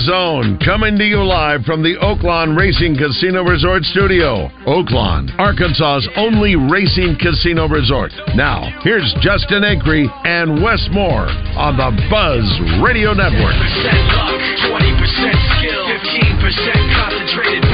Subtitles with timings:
[0.00, 4.48] Zone, coming to you live from the Oaklawn Racing Casino Resort Studio.
[4.66, 8.12] Oaklawn, Arkansas's only racing casino resort.
[8.34, 12.44] Now, here's Justin Acree and Wes Moore on the Buzz
[12.82, 13.54] Radio Network.
[13.54, 14.40] 10% luck,
[14.74, 17.64] 20% skill, 15% concentrated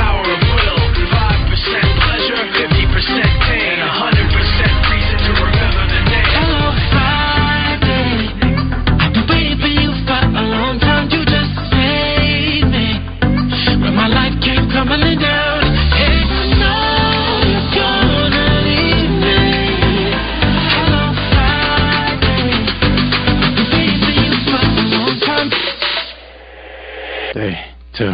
[27.33, 27.57] Day
[27.97, 28.13] two.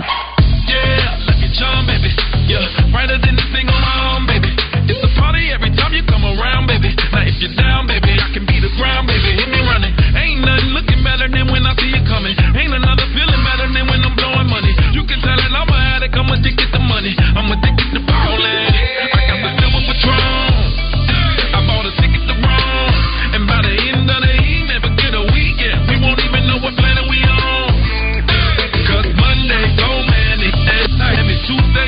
[0.71, 2.07] Yeah, let me jump, baby.
[2.47, 2.63] Yeah,
[2.95, 4.55] brighter than the thing on my baby.
[4.87, 6.95] It's a party every time you come around, baby.
[7.11, 9.43] Now if you're down, baby, I can be the ground, baby.
[9.43, 9.91] Hit me running.
[10.15, 12.39] Ain't nothing looking better than when I see you coming.
[12.39, 14.71] Ain't another feeling better than when I'm blowing money.
[14.95, 17.19] You can tell that I'm a addict, I'm addicted to money.
[17.19, 17.88] I'm addicted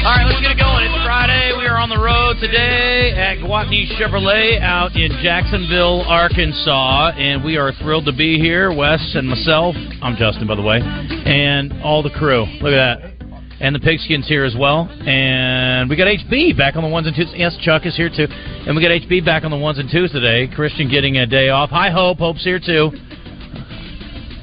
[0.01, 0.83] All right, let's get it going.
[0.83, 1.53] It's Friday.
[1.59, 7.59] We are on the road today at Gwatney Chevrolet out in Jacksonville, Arkansas, and we
[7.59, 8.73] are thrilled to be here.
[8.73, 9.77] Wes and myself.
[10.01, 12.47] I'm Justin, by the way, and all the crew.
[12.65, 13.13] Look at that.
[13.61, 14.89] And the pigskins here as well.
[14.89, 17.29] And we got HB back on the ones and twos.
[17.37, 18.25] Yes, Chuck is here too.
[18.31, 20.49] And we got HB back on the ones and twos today.
[20.49, 21.69] Christian getting a day off.
[21.69, 22.17] Hi, Hope.
[22.17, 22.89] Hope's here too.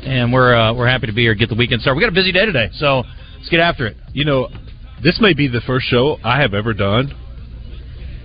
[0.05, 1.33] And we're uh, we're happy to be here.
[1.33, 1.97] Get the weekend started.
[1.97, 3.01] We got a busy day today, so
[3.37, 3.97] let's get after it.
[4.13, 4.49] You know,
[5.03, 7.13] this may be the first show I have ever done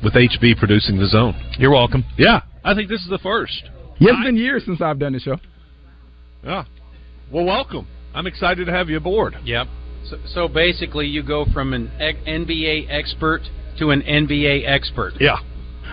[0.02, 1.34] with HB producing the zone.
[1.58, 2.04] You're welcome.
[2.16, 3.62] Yeah, I think this is the first.
[3.98, 5.36] Yeah, it's been years since I've done the show.
[6.42, 6.64] Yeah.
[7.30, 7.86] Well, welcome.
[8.14, 9.36] I'm excited to have you aboard.
[9.44, 9.68] Yep.
[10.08, 13.42] So, so basically, you go from an NBA expert
[13.78, 15.14] to an NBA expert.
[15.20, 15.36] Yeah.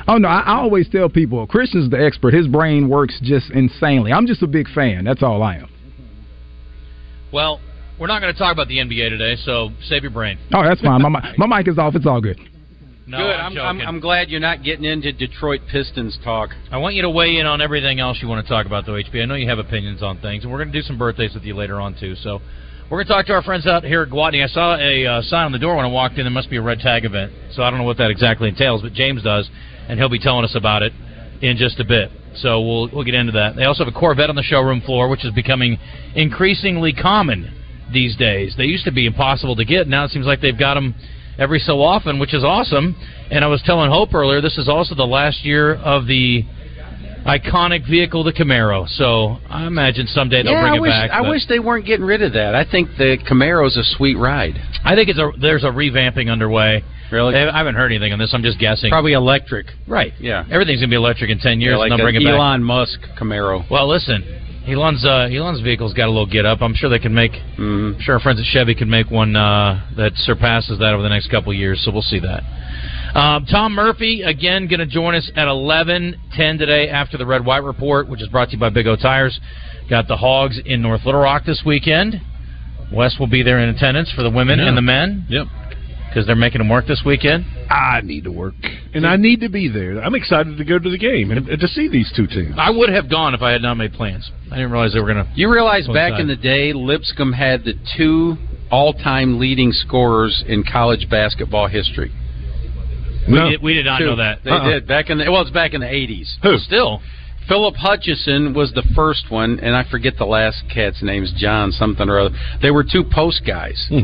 [0.08, 2.34] Oh no, I, I always tell people Christian's the expert.
[2.34, 4.12] His brain works just insanely.
[4.12, 5.04] I'm just a big fan.
[5.04, 5.70] That's all I am.
[7.32, 7.60] Well,
[8.00, 10.38] we're not going to talk about the NBA today, so save your brain.
[10.54, 11.02] Oh, that's fine.
[11.02, 11.96] My my mic is off.
[11.96, 12.40] It's all good.
[13.06, 13.36] No, Good.
[13.36, 13.88] I'm, I'm, I'm.
[13.88, 16.52] I'm glad you're not getting into Detroit Pistons talk.
[16.72, 18.94] I want you to weigh in on everything else you want to talk about, though,
[18.94, 19.22] HB.
[19.22, 21.44] I know you have opinions on things, and we're going to do some birthdays with
[21.44, 22.16] you later on, too.
[22.16, 22.40] So
[22.90, 24.44] we're going to talk to our friends out here at Gwatney.
[24.44, 26.24] I saw a uh, sign on the door when I walked in.
[26.24, 27.34] There must be a red tag event.
[27.54, 29.50] So I don't know what that exactly entails, but James does,
[29.88, 30.94] and he'll be telling us about it
[31.42, 32.12] in just a bit.
[32.36, 33.56] So we'll we'll get into that.
[33.56, 35.80] They also have a Corvette on the showroom floor, which is becoming
[36.16, 37.59] increasingly common
[37.92, 38.56] these days.
[38.58, 39.88] They used to be impossible to get.
[39.88, 40.96] Now it seems like they've got them
[41.38, 42.96] every so often, which is awesome.
[43.32, 46.44] And I was telling Hope earlier, this is also the last year of the
[47.26, 48.88] iconic vehicle, the Camaro.
[48.88, 51.12] So I imagine someday they'll yeah, bring I it wish, back.
[51.12, 52.56] I wish they weren't getting rid of that.
[52.56, 54.56] I think the Camaro's a sweet ride.
[54.84, 56.84] I think it's a there's a revamping underway.
[57.12, 57.36] Really?
[57.36, 58.32] Eh, I haven't heard anything on this.
[58.34, 58.90] I'm just guessing.
[58.92, 59.68] Probably electric.
[59.88, 60.14] right.
[60.20, 60.46] Yeah.
[60.52, 62.34] Everything's gonna be electric in ten years, Yeah, like and they'll bring it back.
[62.34, 63.70] Elon Musk Camaro.
[63.70, 64.24] Well, listen,
[64.68, 66.62] Elon's uh, Elon's vehicle's got a little get up.
[66.62, 67.32] I'm sure they can make.
[67.58, 67.96] Mhm.
[67.96, 71.10] I'm sure our friends at Chevy can make one uh, that surpasses that over the
[71.10, 71.82] next couple of years.
[71.84, 72.44] So we'll see that.
[73.16, 77.64] Um, Tom Murphy again going to join us at 11:10 today after the Red White
[77.64, 79.40] Report, which is brought to you by Big O Tires.
[79.90, 82.22] Got the Hogs in North Little Rock this weekend.
[82.92, 84.68] Wes will be there in attendance for the women Yeah.
[84.68, 85.48] and the men Yep.
[86.10, 87.46] Because they're making them work this weekend.
[87.70, 88.56] I need to work,
[88.96, 90.02] and I need to be there.
[90.02, 92.56] I'm excited to go to the game and, and to see these two teams.
[92.58, 94.32] I would have gone if I had not made plans.
[94.52, 95.32] I didn't realize they were going to.
[95.36, 96.20] You realize back Coincide.
[96.22, 98.38] in the day, Lipscomb had the two
[98.72, 102.12] all-time leading scorers in college basketball history.
[103.28, 103.50] We, No.
[103.52, 104.06] did, we did not Two.
[104.08, 104.44] know that.
[104.44, 104.70] They Uh-uh.
[104.70, 106.38] did back in the well, it's back in the eighties.
[106.42, 106.58] Who?
[106.58, 107.02] Still,
[107.48, 112.10] Philip Hutcheson was the first one, and I forget the last cat's name's John something
[112.10, 112.36] or other.
[112.64, 113.86] They were two post guys.
[113.90, 114.00] Hmm.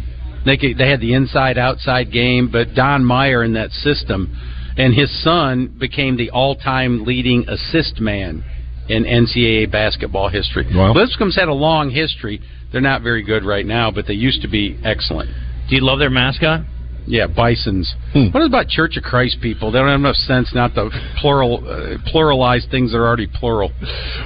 [0.46, 4.36] They could, they had the inside outside game, but Don Meyer in that system,
[4.78, 8.44] and his son became the all time leading assist man
[8.88, 10.68] in NCAA basketball history.
[10.74, 10.94] Wow.
[10.94, 12.42] Lipscomb's had a long history.
[12.72, 15.30] They're not very good right now, but they used to be excellent.
[15.70, 16.62] do you love their mascot?
[17.08, 17.94] Yeah, Bisons.
[18.14, 18.28] Hmm.
[18.32, 19.72] What about Church of Christ people?
[19.72, 23.72] They don't have enough sense not to plural uh, pluralize things that are already plural.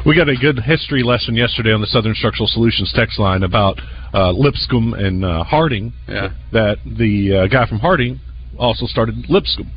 [0.06, 3.80] We got a good history lesson yesterday on the Southern Structural Solutions text line about
[4.14, 5.94] uh, Lipscomb and uh, Harding.
[6.08, 6.30] Yeah.
[6.52, 8.20] That the uh, guy from Harding
[8.58, 9.72] also started Lipscomb.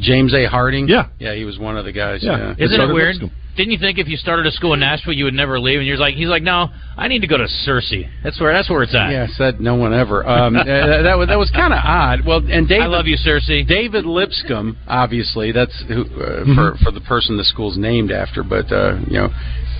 [0.00, 0.46] James A.
[0.46, 0.88] Harding.
[0.88, 1.08] Yeah.
[1.18, 2.20] yeah, he was one of the guys.
[2.22, 2.54] Yeah.
[2.58, 3.14] Yeah, Isn't it did weird?
[3.16, 3.32] Lipscomb.
[3.56, 5.78] Didn't you think if you started a school in Nashville, you would never leave?
[5.80, 8.08] And you're like, he's like, no, I need to go to Searcy.
[8.22, 9.10] That's where that's where it's at.
[9.10, 10.26] Yeah, said no one ever.
[10.26, 12.24] Um, uh, that was that was kind of odd.
[12.24, 13.66] Well, and David, I love you, Searcy.
[13.66, 16.06] David Lipscomb, obviously, that's who, uh,
[16.40, 16.54] Mm-hmm.
[16.54, 18.42] for for the person the school's named after.
[18.44, 19.28] But uh, you know,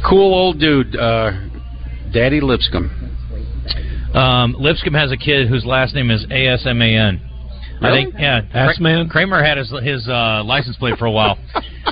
[0.07, 1.31] cool old dude, uh,
[2.13, 2.91] Daddy Lipscomb.
[4.13, 7.21] Um, Lipscomb has a kid whose last name is A S M A N.
[7.83, 8.43] I think, yeah.
[8.53, 9.09] Ass man?
[9.09, 11.39] Kramer had his his uh, license plate for a while,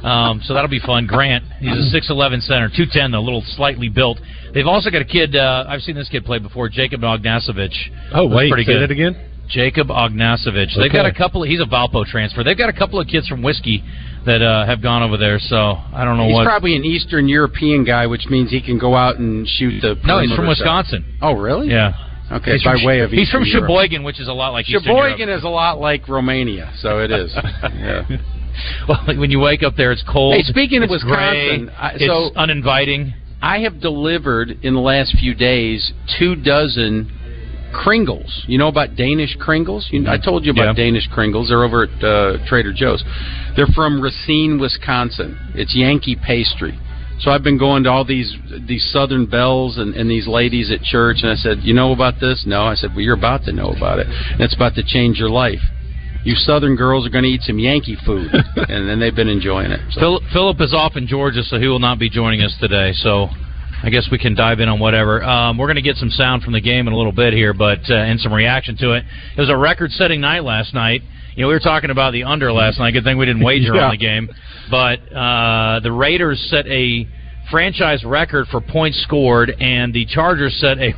[0.03, 1.07] um, so that'll be fun.
[1.07, 4.19] Grant, he's a six eleven center, two ten, a little slightly built.
[4.53, 5.35] They've also got a kid.
[5.37, 7.73] Uh, I've seen this kid play before, Jacob Ognacevic.
[8.13, 8.83] Oh wait, pretty say good.
[8.83, 9.17] that again.
[9.49, 10.77] Jacob Ognacevic.
[10.77, 11.17] They've got a Okay.
[11.17, 11.43] couple.
[11.43, 12.45] He's a Valpo transfer.
[12.45, 13.83] They've got a couple of kids from Whiskey
[14.27, 15.39] that uh, have gone over there.
[15.39, 16.45] So I don't know what He's what.
[16.45, 19.95] probably an Eastern European guy, which means he can go out and shoot the.
[20.05, 20.85] no, he's from perimeter shot.
[20.85, 21.17] Wisconsin.
[21.23, 21.69] Oh, really?
[21.71, 21.93] Yeah.
[22.31, 23.65] Okay, He's by from, way of he's from Europe.
[23.65, 27.35] Sheboygan, which is a lot like Sheboygan is a lot like Romania, so it is.
[27.63, 28.07] yeah.
[28.89, 30.35] Well, like when you wake up there, it's cold.
[30.35, 33.15] Hey, speaking of it's Wisconsin, gray, I- it's so- uninviting.
[33.41, 37.09] I have delivered in the last few days two dozen
[37.73, 38.43] Kringles.
[38.49, 39.87] You know about Danish Kringles?
[39.93, 40.85] You, I told you about Yeah.
[40.85, 41.49] Danish Kringles.
[41.49, 43.05] They're over at uh, Trader Joe's.
[43.57, 45.39] They're from Racine, Wisconsin.
[45.55, 46.79] It's Yankee pastry.
[47.21, 48.33] So I've been going to all these
[48.67, 52.21] these Southern belles and, and these ladies at church, and I said, "You know about
[52.21, 54.07] this?" No, I said, "Well, you're about to know about it.
[54.07, 55.61] And it's about to change your life.
[56.25, 59.73] You Southern girls are going to eat some Yankee food," and then they've been enjoying
[59.73, 59.81] it.
[59.91, 60.01] So.
[60.01, 62.93] Phil, Philip is off in Georgia, so he will not be joining us today.
[62.93, 63.29] So
[63.83, 65.23] I guess we can dive in on whatever.
[65.23, 67.55] Um, we're going to get some sound from the game in a little bit here,
[67.55, 69.05] but uh, and some reaction to it.
[69.37, 71.03] It was a record-setting night last night.
[71.35, 72.93] You know, we were talking about the under last night.
[72.93, 73.85] Good thing we didn't wager Yeah.
[73.87, 74.29] on the game,
[74.71, 77.07] but uh, the Raiders set a
[77.51, 80.93] franchise record for points scored, and the Chargers set a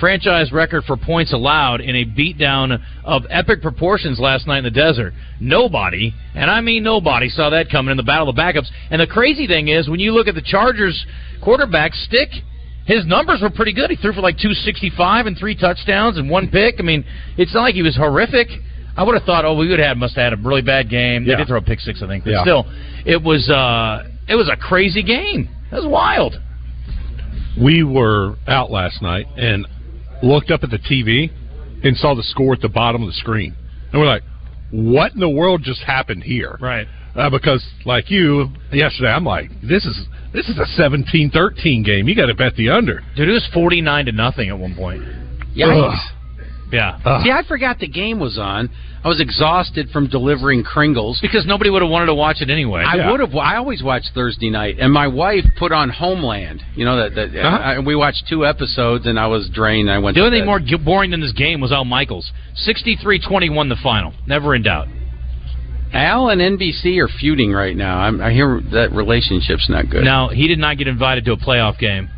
[0.00, 4.70] franchise record for points allowed in a beatdown of epic proportions last night in the
[4.70, 5.12] desert.
[5.40, 8.68] Nobody, and I mean nobody, saw that coming in the battle of backups.
[8.90, 11.04] And the crazy thing is, when you look at the Chargers
[11.44, 12.30] quarterback stick,
[12.86, 13.90] his numbers were pretty good.
[13.90, 16.76] He threw for like 265 and three touchdowns and one pick.
[16.80, 17.04] I mean,
[17.36, 18.48] it's not like he was horrific.
[18.96, 21.24] I would have thought, oh, we would have must have had a really bad game.
[21.24, 21.38] They Yeah.
[21.38, 22.42] did throw a pick six, I think, but Yeah.
[22.42, 22.66] still,
[23.06, 25.48] it was uh, it was a crazy game.
[25.70, 26.38] It was wild.
[27.60, 29.66] we were out last night and
[30.22, 31.30] looked up at the TV
[31.84, 33.54] and saw the score at the bottom of the screen.
[33.92, 34.22] And we're like,
[34.70, 36.56] what in the world just happened here?
[36.60, 36.86] Right.
[37.14, 42.08] Uh, because, like you, yesterday, I'm like, this is this is a 17-13 game.
[42.08, 43.02] You got to bet the under.
[43.16, 45.02] Dude, it was 49 to nothing at one point.
[45.54, 45.92] Yikes.
[45.92, 45.98] Ugh.
[46.72, 46.98] Yeah.
[47.04, 47.22] Ugh.
[47.22, 48.70] See, I forgot the game was on.
[49.04, 51.20] I was exhausted from delivering Kringles.
[51.20, 52.82] Because nobody would have wanted to watch it anyway.
[52.86, 53.10] I Yeah.
[53.10, 53.34] would have.
[53.36, 56.62] I always watch Thursday night, and my wife put on Homeland.
[56.74, 57.14] You know that.
[57.16, 57.56] that Uh-huh.
[57.56, 59.90] I, we watched two episodes, and I was drained.
[59.90, 60.14] I went.
[60.16, 62.32] The only thing more g- boring than this game was Al Michaels.
[62.66, 64.12] 63-21 the final.
[64.26, 64.88] Never in doubt.
[65.92, 67.98] Al and NBC are feuding right now.
[67.98, 70.04] I'm, I hear that relationship's not good.
[70.04, 72.08] Now, he did not get invited to a playoff game.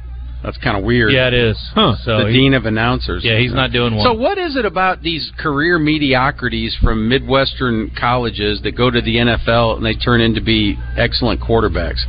[0.44, 1.11] That's kind of weird.
[1.11, 1.56] Yeah, it is.
[1.75, 1.96] Huh.
[2.05, 3.25] So the he- dean of announcers.
[3.25, 4.05] Yeah, he's not doing one.
[4.05, 9.17] So what is it about these career mediocrities from Midwestern colleges that go to the
[9.17, 12.05] NFL and they turn into be excellent quarterbacks,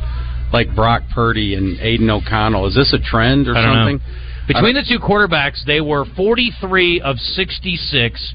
[0.52, 2.66] like Brock Purdy and Aidan O'Connell?
[2.66, 3.98] Is this a trend or I don't something?
[3.98, 4.22] know.
[4.48, 8.34] Between the two quarterbacks, they were 43 of 66,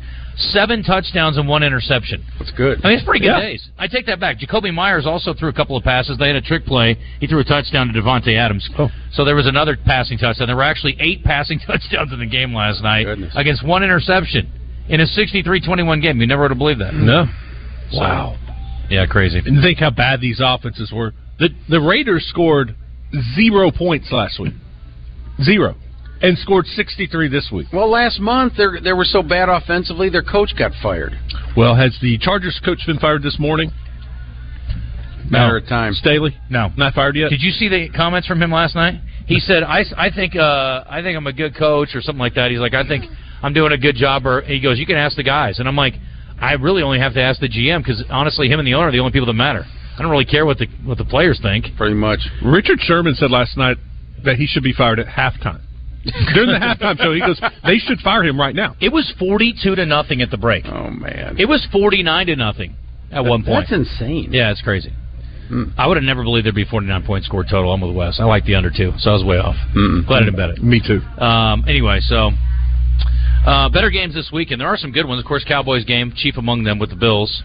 [0.52, 2.24] seven touchdowns and one interception.
[2.40, 2.80] That's good.
[2.84, 3.40] I mean, it's pretty good Yeah.
[3.42, 3.68] days.
[3.78, 4.40] I take that back.
[4.40, 6.18] Jakobi Meyers also threw a couple of passes.
[6.18, 6.98] They had a trick play.
[7.20, 8.70] He threw a touchdown to Davante Adams.
[8.78, 8.90] Oh.
[9.12, 10.48] So there was another passing touchdown.
[10.48, 13.34] There were actually eight passing touchdowns in the game last night Goodness.
[13.36, 14.48] against one interception
[14.90, 16.20] in a 63-21 game.
[16.20, 16.94] You never would have believed that.
[16.94, 17.26] No.
[17.92, 18.36] So- Wow.
[18.90, 19.42] Yeah, crazy.
[19.46, 21.14] And think how bad these offenses were.
[21.40, 22.76] The the Raiders scored
[23.36, 24.54] zero points last week.
[25.42, 25.76] Zero.
[26.22, 27.68] And scored 63 this week.
[27.74, 31.18] Well, last month they they were so bad offensively, their coach got fired.
[31.58, 33.72] Well, has the Chargers coach been fired this morning?
[35.30, 35.94] Matter of time.
[35.94, 36.36] Staley?
[36.50, 36.72] No.
[36.78, 37.30] Not fired yet?
[37.30, 38.96] Did you see the comments from him last night?
[39.26, 42.36] He said, "I, I think uh, I think I'm a good coach or something like
[42.36, 43.06] that." He's like, "I think
[43.42, 45.76] I'm doing a good job." Or he goes, "You can ask the guys," and I'm
[45.76, 45.94] like,
[46.40, 48.92] "I really only have to ask the GM because honestly, him and the owner are
[48.92, 49.66] the only people that matter.
[49.98, 52.20] I don't really care what the what the players think." Pretty much.
[52.44, 53.78] Richard Sherman said last night
[54.26, 55.62] that he should be fired at halftime.
[56.34, 58.76] During the halftime show, he goes, they should fire him right now.
[58.82, 60.66] It was 42 to nothing at the break.
[60.66, 62.76] Oh man, It was 49 to nothing
[63.12, 63.68] at one point.
[63.70, 64.30] That's insane.
[64.34, 64.92] Yeah, it's crazy.
[65.48, 65.66] Hmm.
[65.78, 67.74] I would have never believed there'd be 49 points scored total.
[67.74, 68.20] I'm with Wes.
[68.20, 69.56] I like the under two, so I was way off.
[69.76, 70.08] Mm-mm.
[70.08, 70.64] Glad I didn't bet it.
[70.64, 71.02] Me too.
[71.22, 72.32] Um, anyway, so
[73.46, 74.62] uh, better games this weekend.
[74.62, 75.20] There are some good ones.
[75.20, 77.44] Of course, Cowboys game, chief among them with the Bills.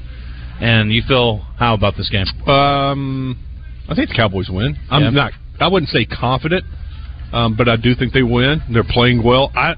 [0.60, 2.26] And you feel how about this game?
[2.48, 3.38] Um,
[3.88, 4.78] I think the Cowboys win.
[4.90, 5.10] I'm Yeah.
[5.10, 5.32] not.
[5.60, 6.64] I wouldn't say confident,
[7.32, 8.62] um, but I do think they win.
[8.72, 9.52] They're playing well.
[9.56, 9.74] I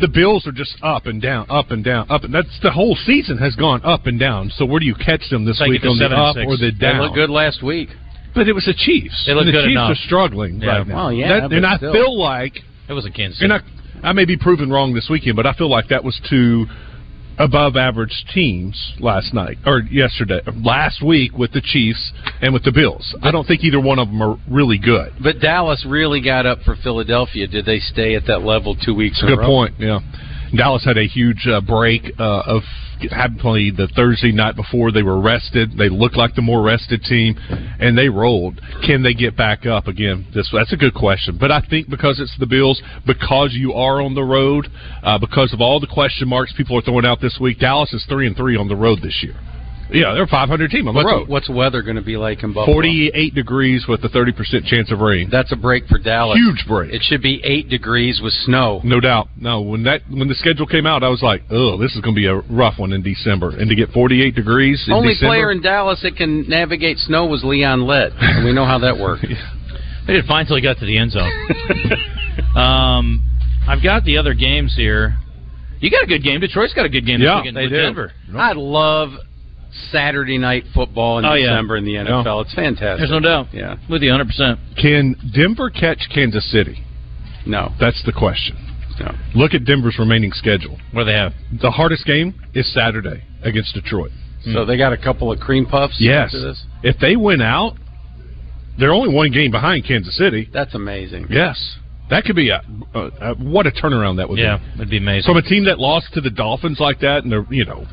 [0.00, 2.96] the Bills are just up and down, up and down, up, and that's the whole
[3.06, 4.50] season has gone up and down.
[4.56, 6.86] So where do you catch them this Take week on the up or the They
[6.86, 7.02] down?
[7.02, 7.90] looked good last week.
[8.34, 9.24] But it was the Chiefs.
[9.26, 9.92] They look the good Chiefs enough.
[9.92, 10.78] are struggling Yeah.
[10.78, 10.96] right now.
[10.96, 11.92] Well, yeah, That- and I still.
[11.92, 13.52] feel like It was in Kansas City.
[13.52, 13.62] and
[14.04, 16.66] I, I may be proven wrong this weekend, but I feel like that was two
[17.38, 22.72] above average teams last night or yesterday, last week with the Chiefs and with the
[22.72, 23.14] Bills.
[23.22, 25.12] I don't think either one of them are really good.
[25.22, 27.46] But Dallas really got up for Philadelphia.
[27.46, 29.74] Did they stay at that level two weeks Good point.
[29.78, 30.00] Yeah,
[30.56, 32.62] Dallas had a huge uh, break uh, of
[33.38, 34.92] played the Thursday night before.
[34.92, 35.76] They were rested.
[35.76, 37.36] They looked like the more rested team,
[37.80, 38.60] and they rolled.
[38.86, 40.26] Can they get back up again?
[40.34, 41.36] This that's a good question.
[41.38, 44.68] But I think because it's the Bills, because you are on the road,
[45.02, 48.04] uh, because of all the question marks people are throwing out this week, Dallas is
[48.08, 49.34] three and three on the road this year.
[49.92, 51.28] Yeah, they're a 500 team on the What's, road.
[51.28, 52.74] what's weather going to be like in Buffalo?
[52.74, 55.28] 48 degrees with a 30 percent chance of rain.
[55.30, 56.38] That's a break for Dallas.
[56.38, 56.92] Huge break.
[56.92, 58.80] It should be eight degrees with snow.
[58.84, 59.28] No doubt.
[59.38, 62.14] No, when that when the schedule came out, I was like, "Oh, this is going
[62.14, 65.30] to be a rough one in December." And to get 48 degrees in Only December,
[65.30, 68.12] player in Dallas that can navigate snow was Leon Lett.
[68.18, 69.26] And we know how that worked.
[70.06, 71.28] They did fine until he got to the end zone.
[72.56, 73.22] um,
[73.66, 75.16] I've got the other games here.
[75.80, 76.40] You got a good game.
[76.40, 77.82] Detroit's got a good game Yeah, this weekend they with do.
[77.82, 78.12] Denver.
[78.36, 79.10] I love
[79.90, 81.48] Saturday night football in Oh, yeah.
[81.50, 82.44] December in the NFL.
[82.44, 82.98] It's fantastic.
[82.98, 83.48] There's no doubt.
[83.52, 83.76] Yeah.
[83.90, 84.76] With you 100%.
[84.80, 86.78] can Denver catch Kansas City?
[87.46, 87.72] No.
[87.78, 88.56] That's the question.
[88.98, 89.12] No.
[89.34, 90.78] Look at Denver's remaining schedule.
[90.92, 91.32] What do they have?
[91.60, 94.10] The hardest game is Saturday against Detroit.
[94.44, 94.68] So hmm.
[94.68, 96.26] they got a couple of cream puffs Yes.
[96.26, 96.64] after this?
[96.82, 97.76] If they win out,
[98.78, 100.48] they're only one game behind Kansas City.
[100.52, 101.26] That's amazing.
[101.30, 101.76] Yes.
[102.08, 102.62] That could be a,
[102.94, 104.64] a, a what a turnaround that would Yeah, be.
[104.64, 105.26] Yeah, it'd be amazing.
[105.28, 107.84] From a team that lost to the Dolphins like that, and they're you know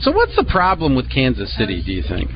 [0.00, 2.30] So what's the problem with Kansas City, do you think?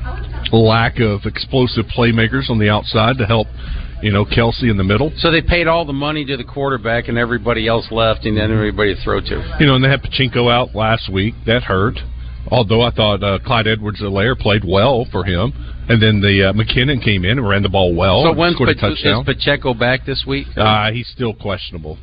[0.51, 3.47] lack of explosive playmakers on the outside to help,
[4.03, 5.11] you know, Kelce in the middle.
[5.17, 8.51] So they paid all the money to the quarterback and everybody else left and then
[8.51, 9.57] everybody to throw to.
[9.59, 11.33] You know, and they had Pacheco out last week.
[11.47, 11.97] That hurt.
[12.51, 15.53] Although I thought uh, Clyde Edwards-Helaire played well for him,
[15.87, 18.23] and then the uh, McKinnon came in and ran the ball well.
[18.23, 19.21] so when's scored Pa- touchdown.
[19.21, 20.47] is Pacheco back this week?
[20.57, 21.97] Uh, he's still questionable.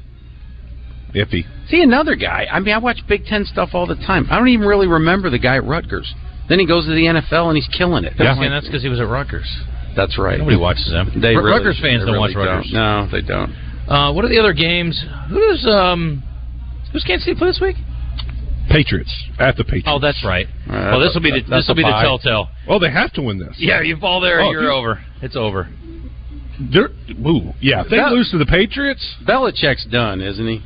[1.15, 1.45] Iffy.
[1.69, 2.47] See another guy.
[2.51, 4.27] I mean, I watch Big Ten stuff all the time.
[4.31, 6.13] I don't even really remember the guy at Rutgers.
[6.49, 8.15] Then he goes to the NFL and he's killing it.
[8.19, 9.47] yeah, like, and that's because he was at Rutgers.
[9.95, 10.39] that's right.
[10.39, 11.13] Nobody watches them.
[11.21, 12.71] They Ru- really- Rutgers fans they don't really watch Rutgers.
[12.73, 13.53] No, they don't.
[13.89, 15.01] Uh, what are the other games?
[15.29, 16.23] Who's um,
[16.93, 17.77] who's Kansas City play this week?
[18.71, 19.89] Patriots at the Patriots.
[19.91, 20.47] Oh, that's right.
[20.69, 22.49] Uh, well, this will be the this will be the telltale.
[22.69, 23.57] Oh, they have to win this.
[23.59, 25.01] Yeah, you fall there, Oh, you're you- over.
[25.23, 25.69] It's over.
[26.73, 26.91] They're,
[27.27, 27.83] ooh, yeah.
[27.83, 30.63] If they That- lose to the Patriots, Belichick's done, isn't he?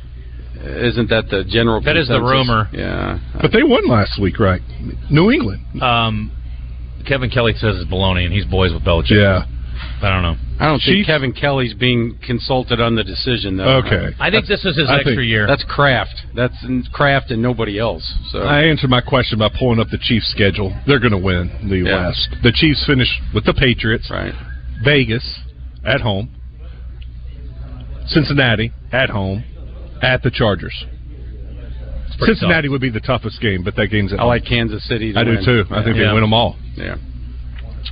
[0.65, 1.81] Isn't that the general?
[1.81, 2.69] That is the rumor.
[2.73, 3.19] Yeah.
[3.41, 4.61] but they won last week, right?
[5.11, 5.81] New England.
[5.81, 6.31] Um,
[7.07, 9.11] Kevin Kelley says it's baloney, and he's boys with Belichick.
[9.11, 9.45] Yeah.
[10.01, 10.35] I don't know.
[10.59, 13.81] I don't think Kevin Kelley's being consulted on the decision, though.
[13.85, 14.15] Okay.
[14.19, 15.45] I think this is his I extra think year.
[15.47, 16.15] That's Kraft.
[16.33, 16.55] That's
[16.93, 18.09] Kraft and nobody else.
[18.31, 20.73] So I answered my question by pulling up the Chiefs' schedule.
[20.87, 22.07] They're going to win the Yeah.
[22.07, 22.35] West.
[22.41, 24.33] The Chiefs finish with the Patriots, right.
[24.83, 25.39] Vegas
[25.85, 26.29] at home,
[28.07, 29.43] Cincinnati at home,
[30.01, 30.85] at the Chargers.
[32.17, 34.29] pretty Cincinnati would be the toughest game, but that game's at I home.
[34.29, 35.11] like Kansas City.
[35.13, 35.65] To I do too.
[35.71, 36.07] I think Yeah.
[36.07, 36.55] they win them all.
[36.75, 36.95] Yeah.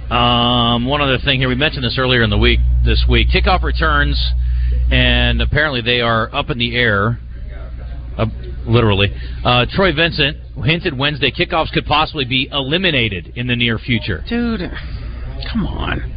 [0.10, 2.60] Um, one other thing here, we mentioned this earlier in the week.
[2.86, 4.19] This week, kickoff returns,
[4.91, 7.19] and apparently they are up in the air.
[8.17, 8.25] Uh,
[8.65, 9.12] literally,
[9.43, 14.24] uh, Troy Vincent hinted Wednesday kickoffs could possibly be eliminated in the near future.
[14.29, 14.72] Dude,
[15.51, 16.12] come on.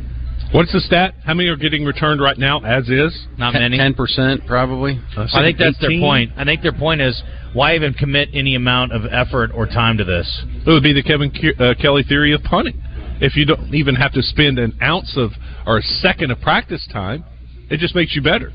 [0.52, 1.14] What's the stat?
[1.24, 3.26] How many are getting returned right now, as is?
[3.36, 3.76] Not many.
[3.78, 5.00] Ten percent probably.
[5.16, 6.32] I think that's their point.
[6.36, 7.20] I think their point is
[7.52, 10.44] why even commit any amount of effort or time to this?
[10.66, 12.80] It would be the Kevin Ke- uh, Kelley theory of punting.
[13.20, 15.30] If you don't even have to spend an ounce of
[15.66, 17.24] or a second of practice time,
[17.70, 18.52] it just makes you better.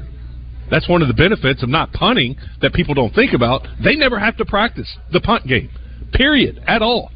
[0.69, 3.67] That's one of the benefits of not punting that people don't think about.
[3.83, 5.69] They never have to practice the punt game,
[6.13, 7.11] period, at all.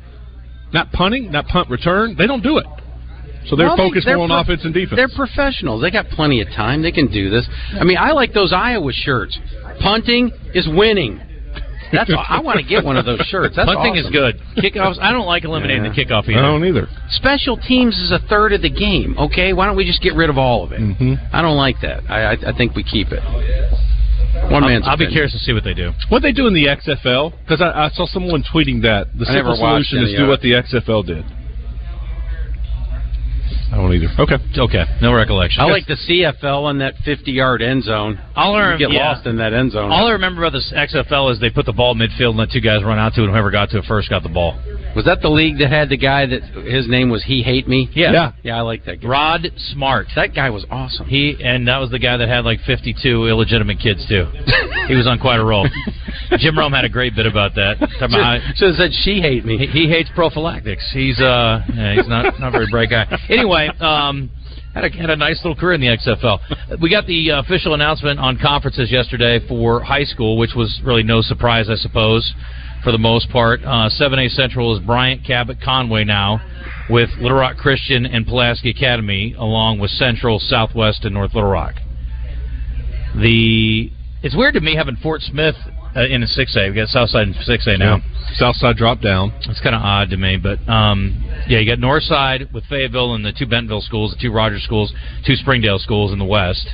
[0.73, 2.15] Not punting, not punt return.
[2.17, 2.65] They don't do it.
[3.47, 4.95] So they're Well, focused they're more on pro- offense and defense.
[4.95, 5.81] They're professionals.
[5.81, 6.81] They got plenty of time.
[6.81, 7.47] They can do this.
[7.79, 9.37] I mean, I like those Iowa shirts.
[9.81, 11.21] Punting is winning.
[11.91, 13.55] That's all, I want to get one of those shirts.
[13.55, 14.41] That's Punting is good.
[14.57, 14.97] Kickoffs.
[14.99, 15.91] I don't like eliminating Yeah.
[15.93, 16.41] the kickoff I either.
[16.41, 16.87] don't either.
[17.09, 19.15] Special teams is a third of the game.
[19.19, 20.79] Okay, why don't we just get rid of all of it?
[20.81, 21.19] Mhm.
[21.31, 22.01] I don't like that.
[22.09, 23.21] I I, I think we keep it.
[24.51, 25.91] One I'll, man's I'll be curious to see what they do.
[26.09, 27.31] What they do in the XFL?
[27.43, 30.41] Because I, I saw someone tweeting that the I never simple solution is do what
[30.41, 31.23] the XFL did.
[33.75, 34.07] I don't either.
[34.19, 34.35] Okay.
[34.57, 35.61] Okay, no recollection.
[35.61, 38.17] I like the CFL in that 50-yard end zone.
[38.35, 39.09] All I You get yeah.
[39.11, 39.91] lost in that end zone.
[39.91, 42.61] All I remember about this XFL is they put the ball midfield and let two
[42.61, 44.57] guys run out to it, whoever got to it first got the ball.
[44.95, 47.89] Was that the league that had the guy that his name was He Hate Me?
[47.93, 48.13] Yeah.
[48.13, 48.31] Yeah.
[48.43, 49.07] Yeah, I like that guy.
[49.09, 50.07] Rod Smart.
[50.15, 51.07] That guy was awesome.
[51.07, 54.25] He and that was the guy that had like 52 illegitimate kids too.
[54.87, 55.67] he was on quite a roll.
[56.39, 57.75] Jim Rome had a great bit about that.
[57.99, 59.57] Talking about how- Should have said she hate me.
[59.57, 60.89] he, he hates prophylactics.
[60.93, 63.05] He's uh, yeah, he's not not a very bright guy.
[63.35, 64.29] Anyway, um,
[64.73, 66.81] had a had a nice little career in the XFL.
[66.81, 71.03] We got the uh, official announcement on conferences yesterday for high school, which was really
[71.03, 72.33] no surprise, I suppose,
[72.83, 73.61] for the most part.
[73.63, 76.41] Uh, 7A Central is Bryant, Cabot, Conway now,
[76.89, 81.75] with Little Rock Christian and Pulaski Academy, along with Central, Southwest, and North Little Rock.
[83.15, 83.91] The
[84.23, 85.55] it's weird to me having Fort Smith
[85.95, 86.69] uh, in a 6A.
[86.69, 87.99] We got Southside in 6A now.
[88.33, 89.31] Southside drop down.
[89.45, 93.25] It's kind of odd to me, but um, yeah, you got Northside with Fayetteville and
[93.25, 94.93] the two Bentonville schools, the two Rogers schools,
[95.25, 96.67] two Springdale schools in the west,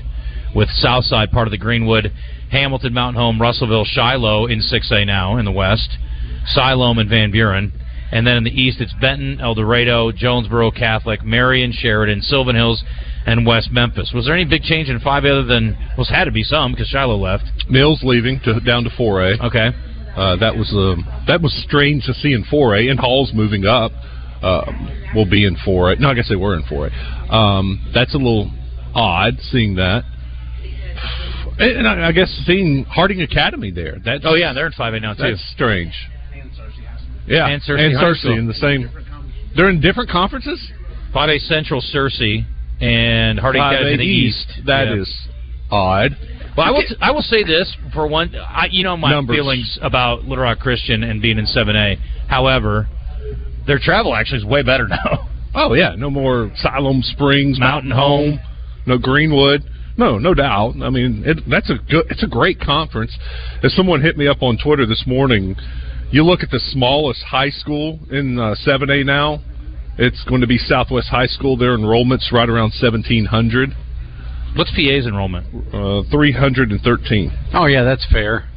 [0.55, 2.11] with Southside part of the Greenwood,
[2.51, 5.97] Hamilton, Mountain Home, Russellville, Shiloh in 6A now in the west,
[6.45, 7.71] Siloam and Van Buren.
[8.11, 12.83] And then in the east, it's Benton, El Dorado, Jonesboro Catholic, Marion, Sheridan, Sylvan Hills,
[13.25, 14.11] and West Memphis.
[14.13, 16.71] Was there any big change in 5 other than, well, it had to be some
[16.73, 17.45] because Shiloh left.
[17.69, 19.39] Mills leaving to down to 4A.
[19.47, 19.69] Okay.
[20.15, 23.91] Uh, that was um, that was strange to see in 4A, and Hall's moving up.
[24.43, 25.99] Um, will be in 4A.
[25.99, 27.31] No, I guess they were in 4A.
[27.31, 28.51] Um, that's a little
[28.95, 30.03] odd seeing that.
[31.59, 33.97] And I, I guess seeing Harding Academy there.
[34.03, 35.23] That's Oh, yeah, they're in 5A now, too.
[35.23, 35.93] that's strange.
[37.27, 38.89] Yeah, And Searcy Searcy in the same.
[39.55, 40.59] They're in different conferences.
[41.13, 42.45] 5A Central, Searcy,
[42.79, 44.47] and Harding Academy in the the east.
[44.65, 45.01] That Yeah.
[45.01, 45.27] is
[45.69, 46.15] odd.
[46.57, 46.81] Well, I will.
[46.81, 48.35] T- I will say this for one.
[48.35, 49.35] I, you know my Numbers.
[49.37, 51.97] feelings about Little Rock Christian and being in Seven A.
[52.27, 52.87] However,
[53.67, 55.29] their travel actually is way better now.
[55.53, 58.39] Oh yeah, no more Siloam Springs, Mountain Mountain Home,
[58.85, 59.63] no Greenwood.
[59.97, 60.75] No, no doubt.
[60.81, 62.05] I mean, it, that's a good.
[62.09, 63.15] It's a great conference.
[63.63, 65.55] As someone hit me up on Twitter this morning,
[66.11, 69.39] you look at the smallest high school in uh, Seven A now.
[69.97, 71.57] It's going to be Southwest High School.
[71.57, 73.69] Their enrollment's right around seventeen hundred,
[74.55, 75.45] What's PA's enrollment?
[75.73, 77.31] uh, three hundred and thirteen.
[77.53, 78.47] Oh yeah, that's fair.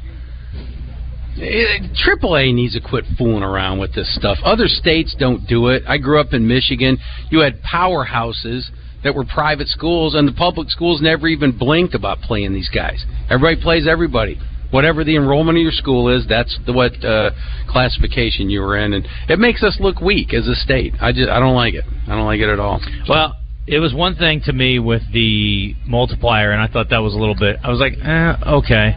[1.97, 4.39] Triple A needs to quit fooling around with this stuff.
[4.45, 5.83] Other states don't do it.
[5.89, 6.97] I grew up in Michigan.
[7.31, 8.67] You had powerhouses
[9.03, 13.05] that were private schools, and the public schools never even blinked about playing these guys.
[13.29, 14.39] Everybody plays everybody.
[14.75, 17.31] Whatever the enrollment of your school is, that's the what uh,
[17.69, 20.95] classification you were in, and it makes us look weak as a state.
[21.01, 21.85] I just I don't like it.
[22.09, 22.81] I don't like it at all.
[23.09, 23.37] Well,
[23.69, 27.19] it was one thing to me with the multiplier, and I thought that was a
[27.19, 27.61] little bit.
[27.63, 28.97] I was like, eh, okay,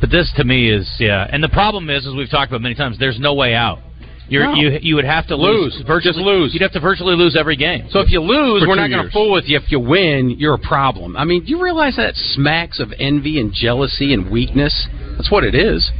[0.00, 1.26] but this to me is yeah.
[1.28, 3.80] And the problem is, as we've talked about many times, there's no way out.
[4.28, 4.54] You're, No.
[4.54, 5.86] you you would have to lose, Lose.
[5.86, 6.52] virtually Just lose.
[6.52, 7.86] You'd have to virtually lose every game.
[7.90, 9.56] So if you lose, For we're not going to fool with you.
[9.56, 11.16] If you win, you're a problem.
[11.16, 14.86] I mean, do you realize that smacks of envy and jealousy and weakness?
[15.16, 15.90] That's what it is.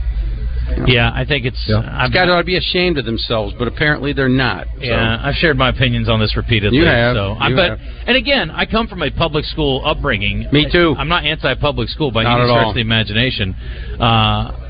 [0.86, 1.56] yeah, I think it's.
[1.66, 1.74] These
[2.12, 4.66] guys ought to be ashamed of themselves, but apparently they're not.
[4.76, 6.76] So- Yeah, I've shared my opinions on this repeatedly.
[6.78, 7.16] You have.
[7.16, 7.80] So, I, but have.
[8.06, 10.46] and again, I come from a public school upbringing.
[10.52, 10.94] Me too.
[10.98, 12.68] I'm not anti-public school by Not any at stretch all.
[12.70, 13.54] of the imagination.
[13.98, 14.67] Uh,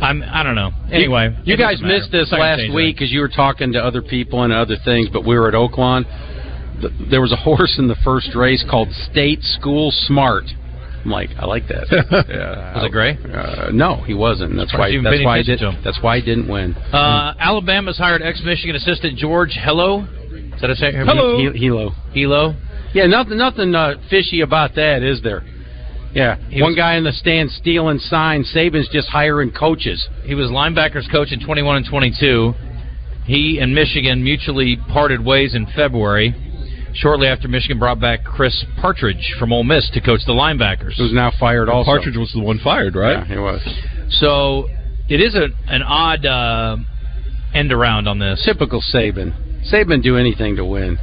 [0.00, 0.22] I'm.
[0.22, 0.70] I don't know.
[0.92, 4.42] Anyway, you, you guys missed this last week because you were talking to other people
[4.42, 6.04] and other things, but we were at Oaklawn.
[6.80, 10.44] Th- There was a horse in the first race called State School Smart.
[11.04, 11.86] I'm like, I like that.
[12.28, 13.18] yeah, Was it gray?
[13.32, 14.56] Uh, no, he wasn't.
[14.56, 14.90] That's why.
[15.02, 15.38] That's why.
[15.38, 15.58] He did.
[15.84, 16.74] That's why he didn't win.
[16.74, 20.04] Uh, Alabama's hired ex-Michigan assistant George Helow.
[20.54, 20.92] Is that a say?
[20.92, 21.36] Hello.
[21.52, 21.90] He- Hilo.
[22.12, 22.54] Hilo.
[22.94, 25.42] Yeah, nothing, nothing uh, fishy about that, is there?
[26.14, 28.50] Yeah, He one was- guy in the stand stealing signs.
[28.54, 30.06] Saban's just hiring coaches.
[30.24, 32.54] He was linebackers coach in 21 and 22.
[33.26, 36.34] He and Michigan mutually parted ways in February.
[36.92, 40.96] Shortly after Michigan brought back Chris Partridge from Ole Miss to coach the linebackers.
[40.96, 41.86] Who's now fired also.
[41.90, 43.18] Partridge was the one fired, right?
[43.18, 43.60] Yeah, he was.
[44.10, 44.68] So
[45.08, 46.76] it is a, an odd uh,
[47.52, 48.40] end around on this.
[48.44, 49.32] Typical Saban.
[49.72, 50.98] Saban do anything to win.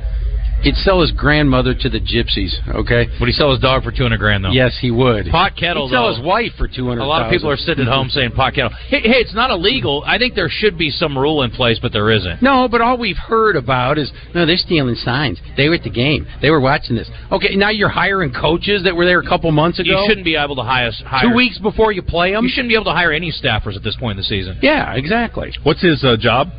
[0.62, 2.54] He'd sell his grandmother to the gypsies.
[2.70, 3.08] Okay.
[3.20, 4.52] Would he sell his dog for 200 grand though?
[4.52, 5.28] Yes, he would.
[5.32, 6.16] Pot kettle He'd sell though.
[6.16, 7.02] his wife for two hundred.
[7.02, 8.72] A lot of people are sitting at home saying pot kettle.
[8.88, 10.04] Hey, hey, it's not illegal.
[10.06, 12.42] I think there should be some rule in place, but there isn't.
[12.42, 15.40] No, but all we've heard about is no, they're stealing signs.
[15.58, 16.28] They were at the game.
[16.42, 17.10] They were watching this.
[17.32, 19.90] Okay, now you're hiring coaches that were there a couple months ago.
[19.90, 22.44] You shouldn't be able to hire, hire Two weeks before you play them.
[22.44, 24.60] You shouldn't be able to hire any staffers at this point in the season.
[24.62, 25.54] Yeah, exactly.
[25.64, 26.50] What's his uh, job?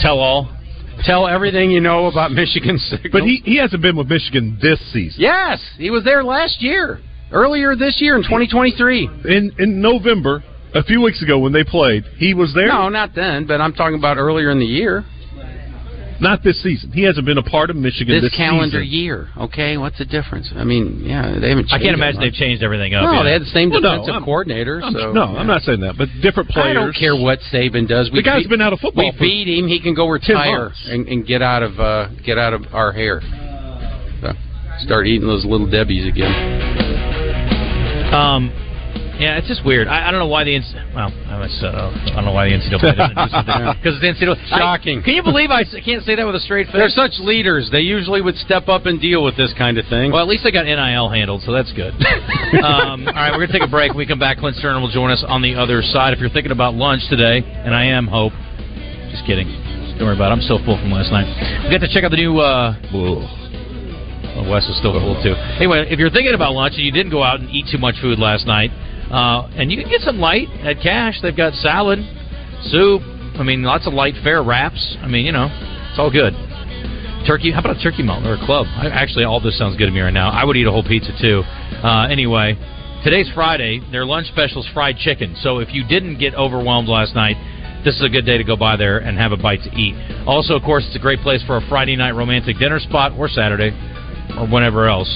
[0.00, 0.56] Tell all.
[1.04, 3.10] Tell everything you know about Michigan Signal.
[3.12, 5.20] But he he hasn't been with Michigan this season.
[5.20, 7.00] yes, he was there last year,
[7.32, 9.08] earlier this year in 2023.
[9.24, 10.42] In in November,
[10.74, 12.68] a few weeks ago when they played, he was there.
[12.68, 15.04] No, not then, but I'm talking about earlier in the year.
[16.20, 16.92] Not this season.
[16.92, 18.98] He hasn't been a part of Michigan This, this, calendar season.
[18.98, 19.28] year.
[19.38, 20.50] Okay, what's the difference?
[20.54, 21.72] I mean, yeah, they haven't.
[21.72, 22.26] I can't imagine much.
[22.32, 23.04] they've changed everything up.
[23.04, 23.22] No, yet.
[23.24, 24.82] they had the same Well, defensive I'm- coordinator.
[24.82, 26.70] I'm- so no, I'm not saying that, but different players.
[26.70, 28.10] I don't care what Saban does.
[28.10, 29.66] We The guy's beat- been out of football We for beat him.
[29.68, 33.22] He can go retire and, and get out of uh, get out of our hair.
[34.20, 34.32] So,
[34.84, 36.34] start eating those little debbies again.
[38.12, 38.52] Um,
[39.20, 39.84] Yeah, it's just weird.
[39.86, 42.48] I, I don't know why the NC- well, I, was, uh, I don't know why
[42.48, 44.98] the NCAA doesn't do something because the NCAA Shocking.
[45.00, 46.80] I, can you believe I can't say that with a straight face?
[46.80, 47.68] They're such leaders.
[47.68, 50.10] They usually would step up and deal with this kind of thing.
[50.10, 51.92] Well, at least they got NIL handled, so that's good.
[52.64, 53.92] um, all right, we're gonna take a break.
[53.92, 54.40] When we come back.
[54.40, 56.14] Clint Stoerner will join us on the other side.
[56.14, 58.32] If you're thinking about lunch today, and I am, Hope.
[59.12, 59.52] Just kidding.
[60.00, 60.40] Don't worry about it.
[60.40, 61.28] I'm still full from last night.
[61.68, 62.40] We got to check out the new.
[62.40, 63.20] Uh, well,
[64.48, 65.36] Wes was still full too.
[65.60, 68.00] Anyway, if you're thinking about lunch and you didn't go out and eat too much
[68.00, 68.70] food last night,
[69.10, 71.20] uh, and you can get some light at Cache.
[71.22, 71.98] They've got salad,
[72.70, 73.02] soup.
[73.38, 74.96] I mean, lots of light fare wraps.
[75.00, 75.48] I mean, you know,
[75.90, 76.34] it's all good.
[77.26, 77.52] Turkey.
[77.52, 78.66] How about a turkey melt or a club?
[78.66, 80.30] I, actually, all this sounds good to me right now.
[80.30, 81.42] I would eat a whole pizza too.
[81.82, 82.56] Uh, anyway,
[83.04, 83.80] today's Friday.
[83.92, 85.36] Their lunch special's fried chicken.
[85.40, 87.36] So if you didn't get overwhelmed last night,
[87.84, 89.94] this is a good day to go by there and have a bite to eat.
[90.26, 93.28] Also, of course, it's a great place for a Friday night romantic dinner spot or
[93.28, 93.70] Saturday
[94.36, 95.08] or whenever else.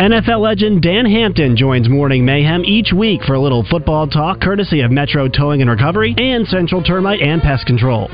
[0.02, 4.80] NFL legend Dan Hampton joins Morning Mayhem each week for a little football talk, courtesy
[4.80, 8.10] of Metro Towing and Recovery and Central Termite and Pest Control.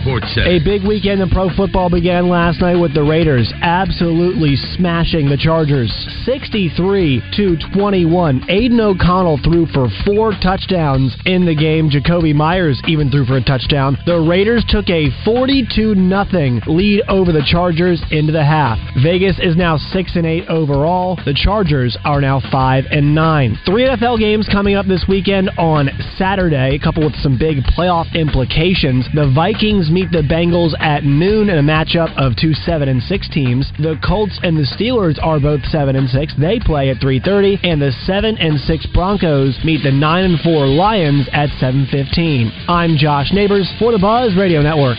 [0.00, 0.50] Sports Center.
[0.50, 5.36] A big weekend in pro football began last night with the Raiders absolutely smashing the
[5.36, 5.92] Chargers
[6.24, 8.44] 63 to 21.
[8.48, 11.90] Aidan O'Connell threw for four touchdowns in the game.
[11.90, 13.96] Jakobi Meyers even threw for a touchdown.
[14.06, 18.78] The Raiders took a 42 0 lead over the Chargers into the half.
[19.02, 21.16] Vegas is now 6 and 8 overall.
[21.24, 23.58] The Chargers are now 5 and 9.
[23.64, 29.06] Three NFL games coming up this weekend on Saturday, coupled with some big playoff implications.
[29.14, 33.28] The Vikings meet the Bengals at noon in a matchup of two 7 and 6
[33.28, 33.70] teams.
[33.78, 36.34] The Colts and the Steelers are both 7 and 6.
[36.36, 40.66] They play at 3:30 and the 7 and 6 Broncos meet the 9 and 4
[40.66, 42.52] Lions at 7:15.
[42.68, 44.98] I'm Josh Neighbors for the Buzz Radio Network.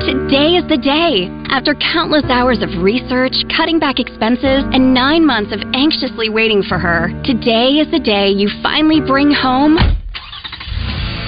[0.00, 1.28] Today is the day.
[1.52, 6.80] After countless hours of research, cutting back expenses, and nine months of anxiously waiting for
[6.80, 9.76] her, today is the day you finally bring home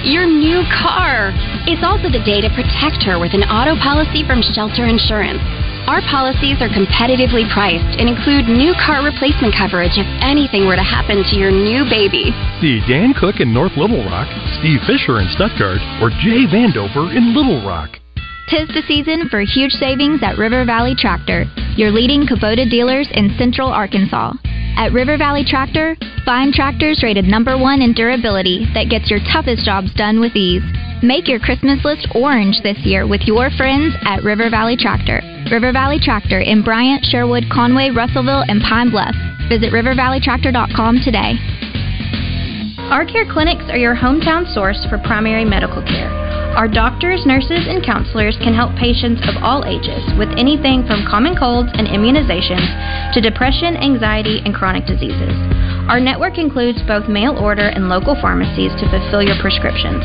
[0.09, 1.37] your new car.
[1.69, 5.45] It's also the day to protect her with an auto policy from Shelter Insurance.
[5.85, 10.83] Our policies are competitively priced and include new car replacement coverage if anything were to
[10.83, 12.33] happen to your new baby.
[12.65, 17.37] See Dan Cook in North Little Rock, Steve Fisher in Stuttgart, or Jay Vandover in
[17.37, 18.02] Little Rock.
[18.53, 23.33] Tis the season for huge savings at River Valley Tractor, your leading Kubota dealers in
[23.39, 24.35] central Arkansas.
[24.77, 29.65] At River Valley Tractor, find tractors rated number one in durability that gets your toughest
[29.65, 30.61] jobs done with ease.
[31.03, 35.25] Make your Christmas list orange this year with your friends at River Valley Tractor.
[35.51, 39.17] River Valley Tractor in Bryant, Sherwood, Conway, Russellville, and Pine Bluff.
[39.49, 41.41] Visit rivervalleytractor.com today.
[42.93, 46.42] Our care clinics are your hometown source for primary medical care.
[46.53, 51.33] Our doctors, nurses, and counselors can help patients of all ages with anything from common
[51.35, 52.69] colds and immunizations
[53.15, 55.33] to depression, anxiety, and chronic diseases.
[55.89, 60.05] Our network includes both mail order and local pharmacies to fulfill your prescriptions.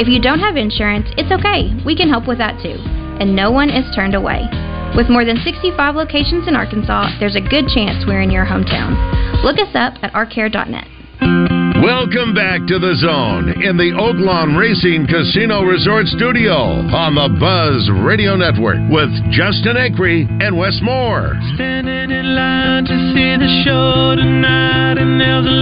[0.00, 1.76] If you don't have insurance, it's okay.
[1.84, 2.80] We can help with that too.
[3.20, 4.48] And no one is turned away.
[4.96, 8.96] With more than 65 locations in Arkansas, there's a good chance we're in your hometown.
[9.44, 11.61] Look us up at ourcare.net.
[11.82, 17.90] Welcome back to the zone in the Oaklawn Racing Casino Resort Studio on the Buzz
[18.06, 21.34] Radio Network with Justin Acree and Wes Moore.
[21.58, 25.58] Standing in line to see the show tonight, and there's a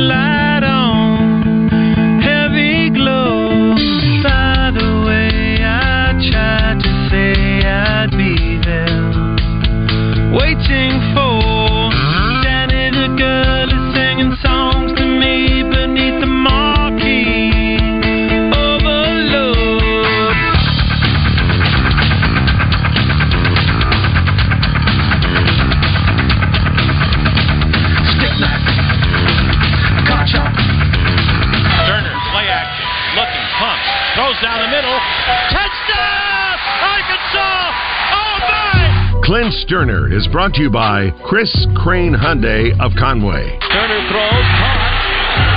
[39.90, 43.42] Is brought to you by Chris Crane Hyundai of Conway.
[43.42, 44.94] Turner throws, caught.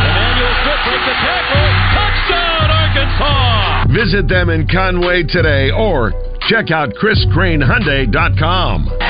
[0.10, 1.70] Emmanuel Smith breaks the tackle.
[1.94, 3.86] Touchdown, Arkansas!
[3.94, 6.14] Visit them in Conway today or
[6.50, 9.03] check out chriscranehyundai.com.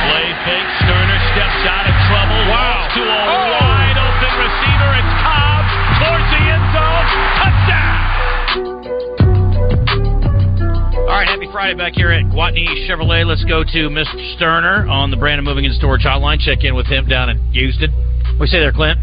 [11.53, 13.27] Friday back here at Gwatney Chevrolet.
[13.27, 14.35] Let's go to Mr.
[14.35, 16.39] Stoerner on the Brandon Moving and Storage Hotline.
[16.39, 17.91] Check in with him down in Houston.
[18.39, 18.97] What do say there, Clint?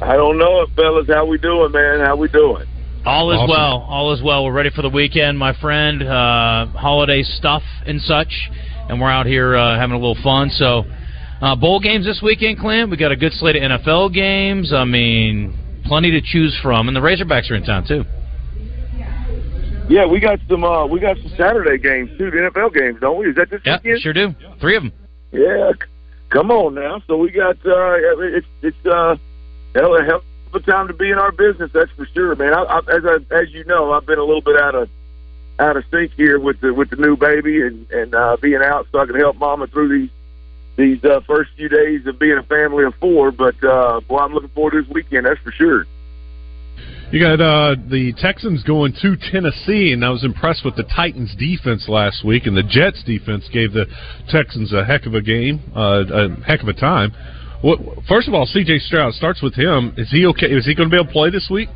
[0.00, 1.06] I don't know it, fellas.
[1.06, 2.00] How we doing, man?
[2.00, 2.64] How we doing?
[3.04, 3.50] All is Awesome.
[3.50, 3.86] well.
[3.86, 4.46] All is well.
[4.46, 6.02] We're ready for the weekend, my friend.
[6.02, 8.32] Uh, holiday stuff and such,
[8.88, 10.48] and we're out here uh, having a little fun.
[10.48, 10.84] So,
[11.42, 12.90] uh, bowl games this weekend, Clint.
[12.90, 14.72] We got a good slate of NFL games.
[14.72, 18.04] I mean, plenty to choose from, and the Razorbacks are in town too.
[19.88, 20.64] Yeah, we got some.
[20.64, 22.30] uh We got some Saturday games too.
[22.30, 23.28] The NFL games, don't we?
[23.30, 24.00] Is that this Yeah, weekend?
[24.00, 24.34] sure do.
[24.60, 24.92] Three of them.
[25.32, 25.72] Yeah,
[26.30, 27.02] come on now.
[27.06, 27.56] So we got.
[27.66, 29.16] uh It's it's uh
[29.74, 31.70] hell a hell of a time to be in our business.
[31.74, 32.54] That's for sure, man.
[32.54, 34.88] I, I, as I, as you know, I've been a little bit out of
[35.58, 38.86] out of sync here with the with the new baby and and uh being out,
[38.90, 40.10] so I can help Mama through these
[40.76, 43.30] these uh, first few days of being a family of four.
[43.32, 45.26] But uh boy, I'm looking forward to this weekend.
[45.26, 45.86] That's for sure.
[47.12, 51.34] You got uh, the Texans going to Tennessee, and I was impressed with the Titans'
[51.38, 53.86] defense last week, and the Jets' defense gave the
[54.30, 57.12] Texans a heck of a game, uh, a heck of a time.
[57.62, 58.80] What, first of all, C.J.
[58.80, 59.94] Stroud starts with him.
[59.96, 60.46] Is he okay?
[60.46, 61.68] Is he going to be able to play this week?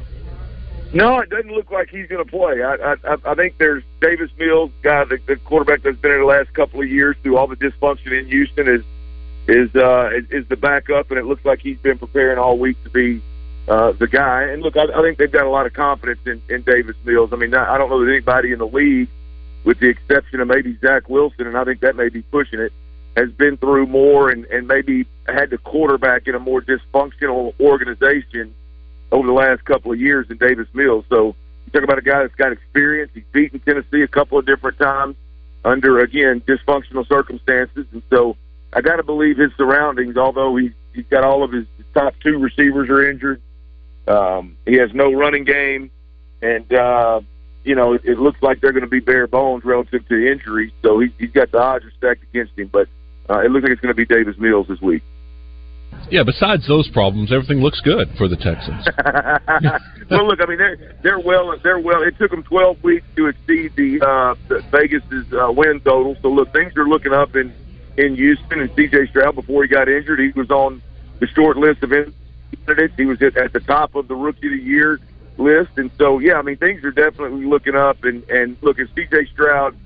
[0.93, 2.63] No, it doesn't look like he's going to play.
[2.63, 6.27] I, I I think there's Davis Mills, guy the, the quarterback that's been in the
[6.27, 8.81] last couple of years through all the dysfunction in Houston is
[9.47, 12.83] is uh is, is the backup, and it looks like he's been preparing all week
[12.85, 13.23] to be
[13.69, 14.45] uh the guy.
[14.45, 17.31] And look, I, I think they've got a lot of confidence in, in Davis Mills.
[17.33, 19.09] I mean, I I don't know that anybody in the league,
[19.65, 22.73] with the exception of maybe Zach Wilson, and I think that may be pushing it,
[23.17, 28.55] has been through more and and maybe had to quarterback in a more dysfunctional organization
[29.13, 31.05] over the last couple of years than Davis Mills.
[31.09, 31.35] So
[31.67, 33.11] you talk about a guy that's got experience.
[33.15, 35.17] He's beaten Tennessee a couple of different times
[35.65, 38.37] under again dysfunctional circumstances, and so
[38.73, 40.17] I got to believe his surroundings.
[40.17, 43.41] Although he's he's got all of his top two receivers are injured,
[44.09, 45.91] um, he has no running game,
[46.43, 47.21] and uh,
[47.65, 50.73] you know it, it looks like they're going to be bare bones relative to injuries.
[50.83, 52.89] So he, he's got the odds are stacked against him, but
[53.31, 55.03] uh, it looks like it's going to be Davis Mills this week.
[56.11, 56.23] Yeah.
[56.23, 58.87] Besides those problems, everything looks good for the Texans.
[60.11, 62.03] well, look, I mean, they're they're well, they're well.
[62.03, 66.17] It took them 12 weeks to exceed the, uh, the Vegas's uh, win total.
[66.23, 67.53] So look, things are looking up in
[67.97, 68.61] in Houston.
[68.61, 69.09] And C.J.
[69.09, 70.81] Stroud, before he got injured, he was on
[71.21, 71.93] the short list of
[72.57, 72.95] candidates.
[72.97, 75.01] He was at, at the top of the Rookie of the Year
[75.37, 78.05] list, and so yeah, I mean, things are definitely looking up.
[78.05, 79.27] And and look, at C.J.
[79.33, 79.77] Stroud.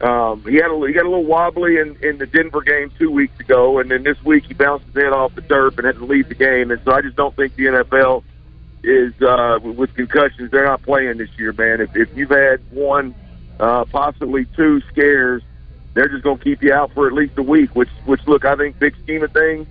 [0.00, 3.08] Um, he had a, he got a little wobbly in, in the Denver game two
[3.08, 5.94] weeks ago, and then this week he bounced his head off the turf and had
[5.96, 6.72] to leave the game.
[6.72, 8.24] And so I just don't think the NFL
[8.82, 10.50] is uh, with concussions.
[10.50, 11.80] They're not playing this year, man.
[11.80, 13.14] If, if you've had one,
[13.60, 15.40] uh, possibly two scares,
[15.94, 17.76] they're just going to keep you out for at least a week.
[17.76, 19.68] Which, which look, I think big scheme of things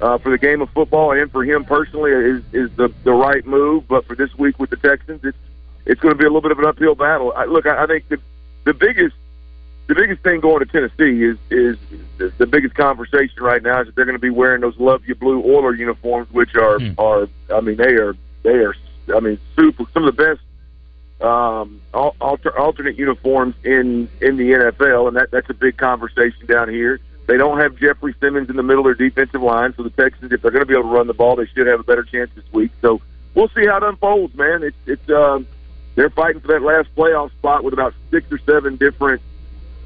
[0.00, 3.44] uh, for the game of football and for him personally is is the the right
[3.46, 3.86] move.
[3.88, 5.38] But for this week with the Texans, it's
[5.86, 7.32] it's going to be a little bit of an uphill battle.
[7.36, 8.18] I, look, I, I think the
[8.64, 9.14] the biggest
[9.86, 11.76] the biggest thing going to Tennessee is is
[12.18, 15.02] the, the biggest conversation right now is that they're going to be wearing those Love
[15.06, 18.74] You Blue Oiler uniforms, which are are I mean they are they are
[19.14, 20.40] I mean super some of the best
[21.20, 26.46] um, al- alter, alternate uniforms in in the NFL, and that that's a big conversation
[26.46, 27.00] down here.
[27.30, 30.32] They don't have Jeffrey Simmons in the middle of their defensive line, so the Texans,
[30.32, 32.02] if they're going to be able to run the ball, they should have a better
[32.02, 32.72] chance this week.
[32.82, 33.00] So
[33.36, 34.64] we'll see how it unfolds, man.
[34.64, 35.46] It's it's um,
[35.94, 39.22] they're fighting for that last playoff spot with about six or seven different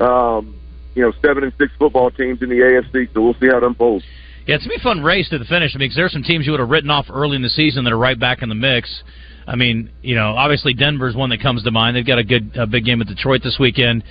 [0.01, 0.57] um,
[0.95, 3.13] you know, seven and six football teams in the AFC.
[3.13, 4.07] So we'll see how it unfolds.
[4.47, 5.75] Yeah, it's gonna be a fun race to the finish.
[5.75, 7.51] I mean, 'cause there are some teams you would have written off early in the
[7.51, 9.03] season that are right back in the mix.
[9.47, 11.95] I mean, you know, obviously Denver's one that comes to mind.
[11.95, 14.03] They've got a good, a big game with Detroit this weekend.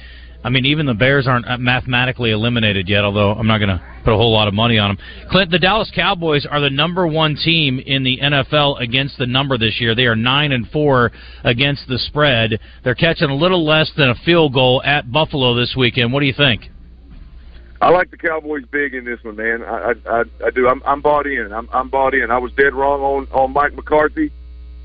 [0.43, 3.03] I mean, even the Bears aren't uh, mathematically eliminated yet.
[3.03, 5.05] Although I'm not going to put a whole lot of money on them.
[5.31, 9.57] Clint, the Dallas Cowboys are the number one team in the NFL against the number
[9.57, 9.95] this year.
[9.95, 11.11] They are nine and four
[11.43, 12.59] against the spread.
[12.83, 16.11] They're catching a little less than a field goal at Buffalo this weekend.
[16.11, 16.69] What do you think?
[17.81, 19.61] I like the Cowboys big in this one, man.
[19.61, 20.69] I I, I, I do.
[20.69, 21.51] I'm, I'm bought in.
[21.51, 22.31] I'm, I'm bought in.
[22.31, 24.31] I was dead wrong on on Mike McCarthy.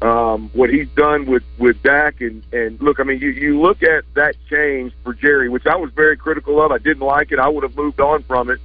[0.01, 3.83] Um, what he's done with with Dak and and look, I mean, you you look
[3.83, 6.71] at that change for Jerry, which I was very critical of.
[6.71, 7.41] I didn't like it.
[7.41, 8.61] I would have moved on from it.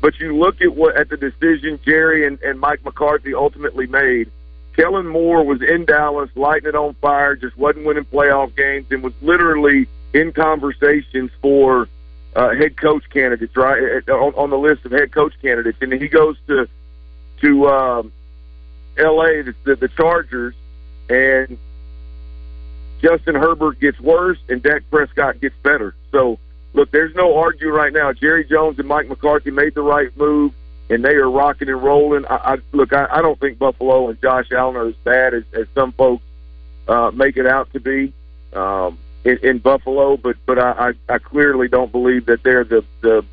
[0.00, 4.30] But you look at what at the decision Jerry and, and Mike McCarthy ultimately made.
[4.74, 9.02] Kellen Moore was in Dallas, lighting it on fire, just wasn't winning playoff games, and
[9.02, 11.88] was literally in conversations for
[12.34, 15.78] uh, head coach candidates, right on, on the list of head coach candidates.
[15.80, 16.68] And he goes to
[17.42, 18.12] to um,
[18.96, 19.42] L.A.
[19.42, 20.54] The, the, the Chargers,
[21.08, 21.58] and
[23.00, 25.94] Justin Herbert gets worse, and Dak Prescott gets better.
[26.12, 26.38] So
[26.72, 28.12] look, there's no arguing right now.
[28.12, 30.52] Jerry Jones and Mike McCarthy made the right move,
[30.88, 32.24] and they are rocking and rolling.
[32.26, 35.44] I, I look, I, I don't think Buffalo and Josh Allen are as bad as,
[35.52, 36.24] as some folks
[36.88, 38.12] uh, make it out to be
[38.52, 42.84] um, in, in Buffalo, but but I, I, I clearly don't believe that they're the
[43.00, 43.24] the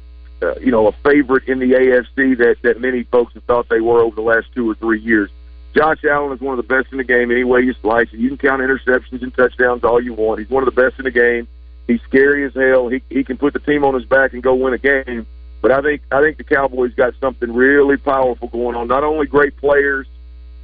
[0.41, 3.81] uh, you know a favorite in the AFC that that many folks have thought they
[3.81, 5.29] were over the last two or three years.
[5.75, 8.19] Josh Allen is one of the best in the game any way you slice it.
[8.19, 10.39] You can count interceptions and touchdowns all you want.
[10.39, 11.47] He's one of the best in the game.
[11.87, 12.87] He's scary as hell.
[12.87, 15.27] He he can put the team on his back and go win a game.
[15.61, 18.87] But I think I think the Cowboys got something really powerful going on.
[18.87, 20.07] Not only great players,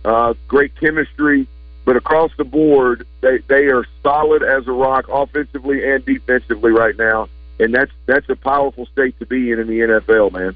[0.04, 1.48] uh, great chemistry,
[1.84, 6.98] but across the board, they they are solid as a rock, offensively and defensively right
[6.98, 7.30] now.
[7.60, 10.56] And that's that's a powerful state to be in in the NFL, man.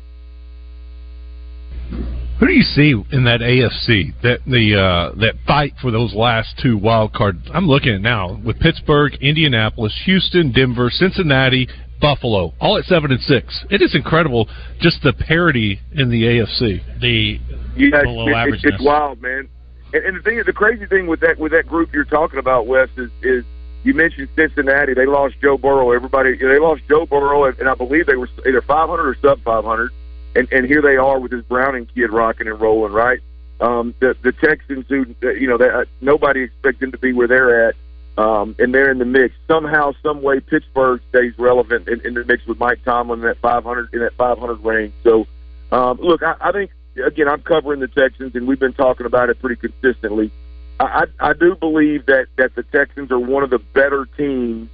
[2.40, 6.58] Who do you see in that AFC that the uh, that fight for those last
[6.64, 7.40] two wild cards?
[7.54, 11.68] I'm looking at now with Pittsburgh, Indianapolis, Houston, Denver, Cincinnati,
[12.00, 13.66] Buffalo, all at seven and six.
[13.70, 14.48] It is incredible,
[14.80, 17.02] just the parity in the AFC.
[17.02, 17.40] The
[17.76, 19.50] yeah, below it's, it's, it's wild, man.
[19.92, 22.40] And, and the thing, is, the crazy thing with that with that group you're talking
[22.40, 23.44] about, Wes, is is
[23.84, 24.94] you mentioned Cincinnati.
[24.94, 25.92] They lost Joe Burrow.
[25.92, 29.44] Everybody, they lost Joe Burrow, and, and I believe they were either 500 or sub
[29.44, 29.92] 500
[30.36, 33.20] and and here they are with this Browning kid rocking and rolling, right?
[33.62, 37.28] Um, the the Texans, who you know, they, uh, nobody expects them to be where
[37.28, 37.76] they're at,
[38.18, 40.40] um, and they're in the mix somehow, some way.
[40.40, 44.14] Pittsburgh stays relevant in, in the mix with Mike Tomlin in that 500 in that
[44.14, 44.94] 500 range.
[45.04, 45.28] So,
[45.72, 46.72] um, look, I, I think
[47.06, 50.32] again, I'm covering the Texans, and we've been talking about it pretty consistently.
[50.80, 54.70] I, I, I do believe that that the Texans are one of the better teams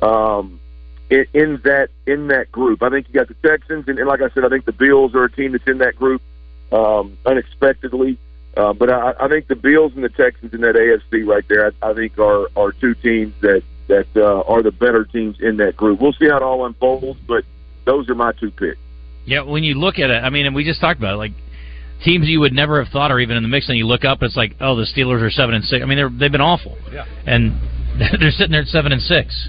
[0.00, 0.60] um,
[1.12, 2.82] in, in that in that group.
[2.82, 5.14] I think you got the Texans, and, and like I said, I think the Bills
[5.14, 6.22] are a team that's in that group
[6.72, 8.18] um, unexpectedly.
[8.56, 11.72] Uh, but I, I think the Bills and the Texans in that AFC right there,
[11.82, 15.56] I, I think are are two teams that that uh, are the better teams in
[15.58, 16.00] that group.
[16.00, 17.44] We'll see how it all unfolds, but
[17.84, 18.78] those are my two picks.
[19.24, 21.32] Yeah, when you look at it, I mean, and we just talked about it, like
[22.04, 24.18] teams you would never have thought are even in the mix, and you look up,
[24.22, 25.82] it's like, oh, the Steelers are seven and six.
[25.82, 27.04] I mean, they're they've been awful, Yeah.
[27.26, 27.52] and
[28.20, 29.48] they're sitting there at seven and six.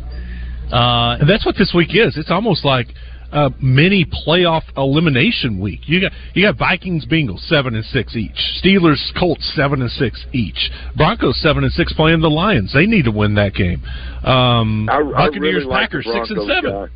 [0.72, 2.18] Uh, and that's what this week is.
[2.18, 2.88] It's almost like
[3.34, 5.82] a mini playoff elimination week.
[5.86, 8.38] You got you got Vikings, Bengals seven and six each.
[8.64, 10.70] Steelers, Colts seven and six each.
[10.96, 12.74] Broncos seven and six playing the Lions.
[12.74, 13.84] They need to win that game.
[14.24, 16.72] Um, I, I Buccaneers, really like Packers six and seven.
[16.72, 16.88] guy.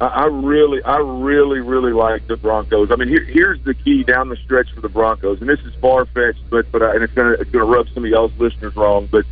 [0.00, 2.90] I, I really, I really, really like the Broncos.
[2.90, 5.72] I mean, here, here's the key down the stretch for the Broncos, and this is
[5.80, 8.74] far fetched, but but I, and it's gonna it's gonna rub some of y'all's listeners
[8.74, 9.24] wrong, but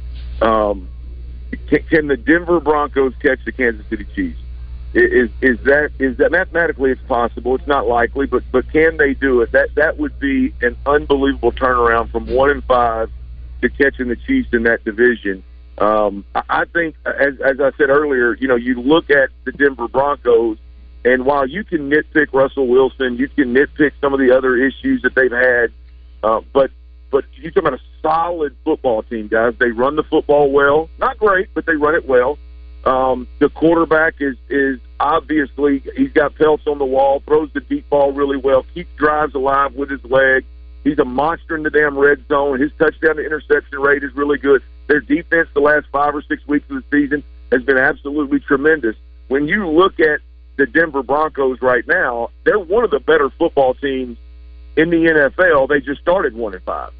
[0.47, 0.89] um,
[1.69, 4.41] can, can the Denver Broncos catch the Kansas City Chiefs?
[4.93, 7.55] Is is that is that mathematically it's possible?
[7.55, 9.53] It's not likely, but but can they do it?
[9.53, 13.09] That that would be an unbelievable turnaround from one and five
[13.63, 15.45] to catching the Chiefs in that division.
[15.79, 19.87] Um, I think, as as I said earlier, you know, you look at the Denver
[19.87, 20.59] Broncos,
[21.05, 25.03] and while you can nitpick Russell Wilson, you can nitpick some of the other issues
[25.03, 25.73] that they've had,
[26.25, 26.73] uh, but
[27.11, 29.55] but you're talking about a solid football team, guys.
[29.59, 32.38] They run the football well, not great, but they run it well.
[32.85, 37.88] Um, the quarterback is is obviously he's got pelts on the wall, throws the deep
[37.90, 40.44] ball really well, keeps drives alive with his leg.
[40.85, 42.58] He's a monster in the damn red zone.
[42.58, 44.63] His touchdown to interception rate is really good.
[44.87, 48.96] Their defense the last five or six weeks of the season has been absolutely tremendous.
[49.29, 50.21] When you look at
[50.56, 54.17] the Denver Broncos right now, they're one of the better football teams
[54.77, 55.69] in the NFL.
[55.69, 56.92] They just started one and five.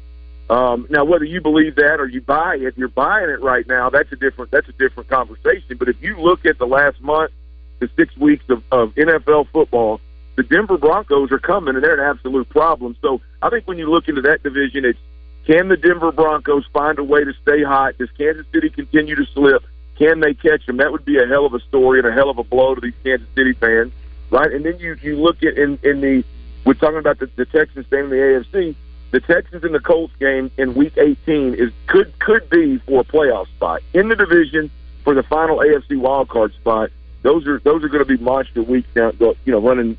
[0.51, 3.89] Um, now, whether you believe that or you buy it, you're buying it right now.
[3.89, 4.51] That's a different.
[4.51, 5.77] That's a different conversation.
[5.77, 7.31] But if you look at the last month
[7.79, 10.01] to six weeks of, of NFL football,
[10.35, 12.97] the Denver Broncos are coming, and they're an absolute problem.
[13.01, 14.99] So I think when you look into that division, it's
[15.47, 17.97] can the Denver Broncos find a way to stay hot?
[17.97, 19.63] Does Kansas City continue to slip?
[19.97, 20.77] Can they catch them?
[20.77, 22.81] That would be a hell of a story and a hell of a blow to
[22.81, 23.93] these Kansas City fans,
[24.29, 24.51] right?
[24.51, 26.25] And then you you look at in in the
[26.65, 28.75] we're talking about the, the Texans staying in the AFC.
[29.11, 33.03] The Texans and the Colts game in Week 18 is could could be for a
[33.03, 34.71] playoff spot in the division
[35.03, 36.89] for the final AFC wild card spot.
[37.23, 39.97] Those are those are going to be monster weeks down, you know, running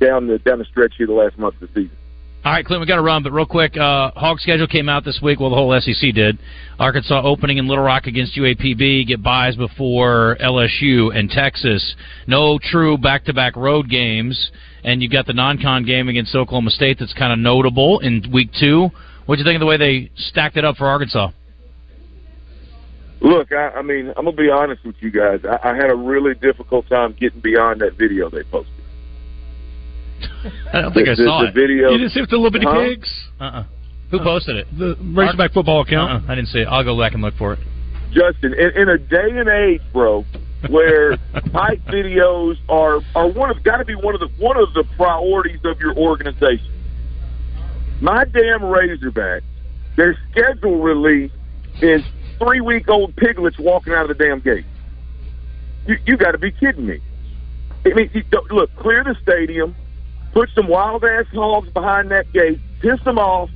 [0.00, 1.96] down the down the stretch here the last month of the season.
[2.46, 5.04] All right, Clint, we got to run, but real quick, uh, Hog schedule came out
[5.04, 5.40] this week.
[5.40, 6.38] Well, the whole SEC did.
[6.78, 11.96] Arkansas opening in Little Rock against UAPB, get buys before LSU and Texas.
[12.28, 14.52] No true back-to-back road games,
[14.86, 18.50] and you've got the non-con game against Oklahoma State that's kind of notable in week
[18.58, 18.88] two.
[19.26, 21.30] What do you think of the way they stacked it up for Arkansas?
[23.20, 25.40] Look, I, I mean, I'm gonna be honest with you guys.
[25.44, 28.72] I, I had a really difficult time getting beyond that video they posted.
[30.72, 31.54] I don't think The- I saw the it.
[31.54, 32.78] video- You didn't see it with the little bitty Huh?
[32.78, 33.28] pigs?
[33.40, 33.64] Uh-uh.
[34.10, 34.66] Who posted it?
[34.78, 36.24] The Razorback football account.
[36.26, 36.32] Uh-uh.
[36.32, 36.66] I didn't see it.
[36.70, 37.58] I'll go back and look for it.
[38.12, 40.24] Justin, in, in a day and age, bro,
[40.68, 41.16] where
[41.52, 44.84] hype videos are are one of got to be one of the one of the
[44.96, 46.72] priorities of your organization.
[48.00, 49.42] My damn Razorbacks,
[49.96, 51.32] their schedule release
[51.80, 52.02] is
[52.38, 54.66] three week old piglets walking out of the damn gate.
[55.86, 57.00] You you got to be kidding me.
[57.84, 59.76] I mean, you, look, clear the stadium,
[60.32, 63.48] put some wild ass hogs behind that gate, piss them off,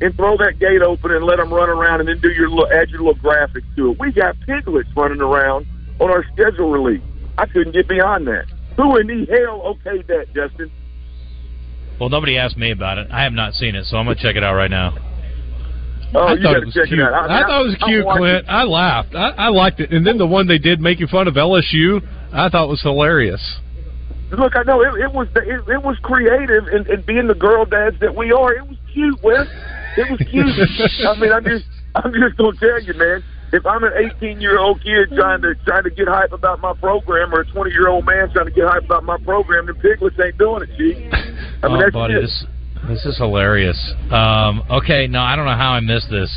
[0.00, 2.70] and throw that gate open and let them run around, and then do your little
[2.72, 3.98] add your little graphics to it.
[4.00, 5.66] We got piglets running around
[6.00, 7.02] on our schedule release.
[7.38, 8.46] I couldn't get beyond that.
[8.76, 10.70] Who in the hell okayed that, Justin?
[11.98, 13.08] Well, nobody asked me about it.
[13.10, 14.96] I have not seen it, so I'm going to check it out right now.
[16.14, 17.00] Oh, I you thought got it to was check cute.
[17.00, 17.30] it out.
[17.30, 18.46] I, thought it was cute, watching- Clint.
[18.48, 19.14] I laughed.
[19.14, 19.92] I, I liked it.
[19.92, 22.00] And then the one they did making fun of LSU,
[22.32, 23.40] I thought was hilarious.
[24.32, 27.64] Look, I know it, it was it, it was creative, and, and being the girl
[27.64, 29.46] dads that we are, it was cute, Wes.
[29.96, 30.46] It was cute.
[31.06, 33.22] I mean, I'm just I'm just gonna tell you, man.
[33.52, 36.74] If I'm an 18 year old kid trying to trying to get hype about my
[36.74, 39.76] program, or a 20 year old man trying to get hype about my program, then
[39.76, 41.08] piglets ain't doing it, G.
[41.62, 42.22] I mean, oh, that's buddy, it.
[42.22, 42.44] this
[42.88, 43.78] this is hilarious.
[44.10, 46.30] Um, okay, no, I don't know how I missed this.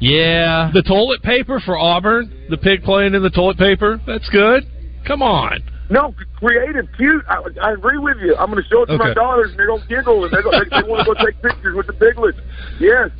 [0.00, 4.64] Yeah, The toilet paper for Auburn, the pig playing in the toilet paper, that's good.
[5.06, 5.62] Come on.
[5.88, 7.24] No, creative, cute.
[7.28, 8.34] I, I agree with you.
[8.36, 10.42] I'm going to show it to my daughters, and they're going to giggle, and they're
[10.42, 12.38] gonna, they, they want to go take pictures with the piglets.
[12.80, 13.10] Yes.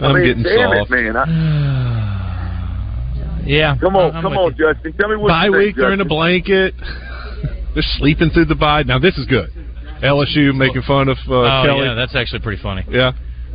[0.00, 0.90] I I'm mean, getting damn soft.
[0.90, 1.16] it, man.
[1.16, 1.98] I,
[3.44, 3.76] yeah.
[3.80, 4.72] come on, I'm come on, you.
[4.72, 4.92] Justin.
[4.94, 6.74] Tell me what Bye week, think, they're in a blanket.
[7.74, 8.82] they're sleeping through the bye.
[8.82, 9.50] Now, this is good.
[10.02, 11.86] LSU making fun of uh, oh, Kelly.
[11.86, 12.84] yeah, that's actually pretty funny.
[12.90, 13.12] Yeah.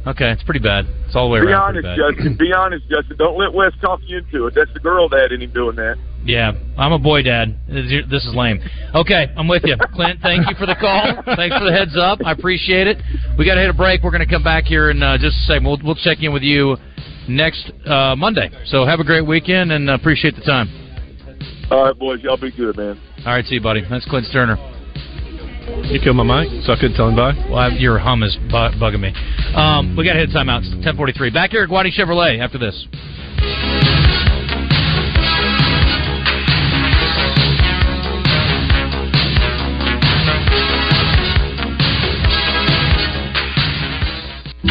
[0.08, 0.86] Okay, it's pretty bad.
[1.06, 1.76] It's all the way Be around.
[1.76, 1.98] honest, bad.
[2.00, 2.38] Justin.
[2.40, 3.18] Be honest, Justin.
[3.18, 4.56] Don't let Wes talk you into it.
[4.56, 5.98] That's the girl dad in him doing that.
[6.24, 7.60] Yeah, I'm a boy dad.
[7.68, 8.62] This is lame.
[8.96, 10.22] Okay, I'm with you, Clint.
[10.22, 11.24] Thank you for the call.
[11.36, 12.20] Thanks for the heads up.
[12.24, 12.98] I appreciate it.
[13.38, 14.02] We got to hit a break.
[14.02, 15.66] We're going to come back here in uh, just a second.
[15.66, 16.78] We'll, we'll check in with you
[17.28, 18.50] next uh, Monday.
[18.66, 20.68] So have a great weekend and uh, appreciate the time.
[21.70, 22.22] All right, boys.
[22.24, 23.00] Y'all be good, man.
[23.26, 23.84] All right, see you, buddy.
[23.90, 24.58] That's Clint Stoerner.
[25.92, 27.34] You killed my mic, so I couldn't tell him bye.
[27.50, 29.14] Well, your hum is bu- bugging me.
[29.54, 30.84] Um, we got to hit timeouts.
[30.84, 31.34] 10:43.
[31.34, 34.07] Back here at Gwatney Chevrolet after this.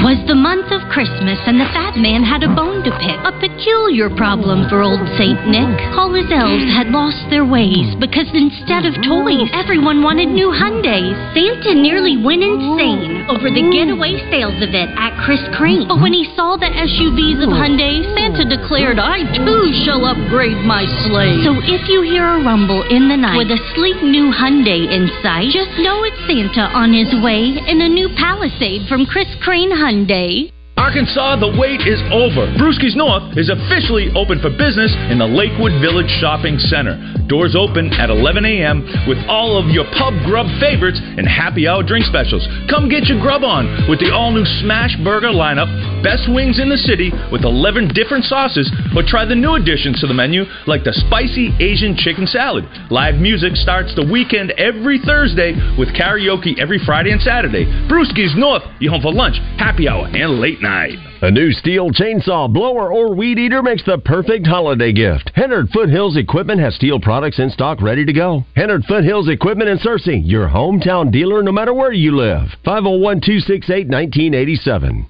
[0.04, 3.16] Was the month of Christmas, and the fat man had a bone to pick.
[3.24, 5.72] A peculiar problem for old Saint Nick.
[5.96, 11.16] All his elves had lost their ways because instead of toys, everyone wanted new Hyundais.
[11.32, 15.88] Santa nearly went insane over the getaway sales event at Chris Crane.
[15.88, 20.84] But when he saw the SUVs of Hyundai, Santa declared, I too shall upgrade my
[21.08, 21.40] sleigh.
[21.40, 25.08] So if you hear a rumble in the night with a sleek new Hyundai in
[25.24, 29.72] sight, just know it's Santa on his way in a new Palisade from Chris Crane
[29.72, 29.85] Hyundai.
[29.86, 32.52] Monday, Arkansas, the wait is over.
[32.60, 37.00] Brewski's North is officially open for business in the Lakewood Village Shopping Center.
[37.32, 38.84] Doors open at 11 a.m.
[39.08, 42.44] with all of your pub grub favorites and happy hour drink specials.
[42.68, 45.66] Come get your grub on with the all new Smash Burger lineup,
[46.04, 50.06] best wings in the city with 11 different sauces, or try the new additions to
[50.06, 52.68] the menu like the spicy Asian chicken salad.
[52.92, 57.64] Live music starts the weekend every Thursday with karaoke every Friday and Saturday.
[57.88, 60.98] Brewski's North, you home for lunch, happy hour, and late night.
[61.22, 65.30] A new Stihl chainsaw, blower, or weed eater makes the perfect holiday gift.
[65.34, 68.44] Hennard Foothills Equipment has Stihl products in stock ready to go.
[68.56, 72.48] Hennard Foothills Equipment in Searcy, your hometown dealer no matter where you live.
[72.64, 75.06] 501 268 1987.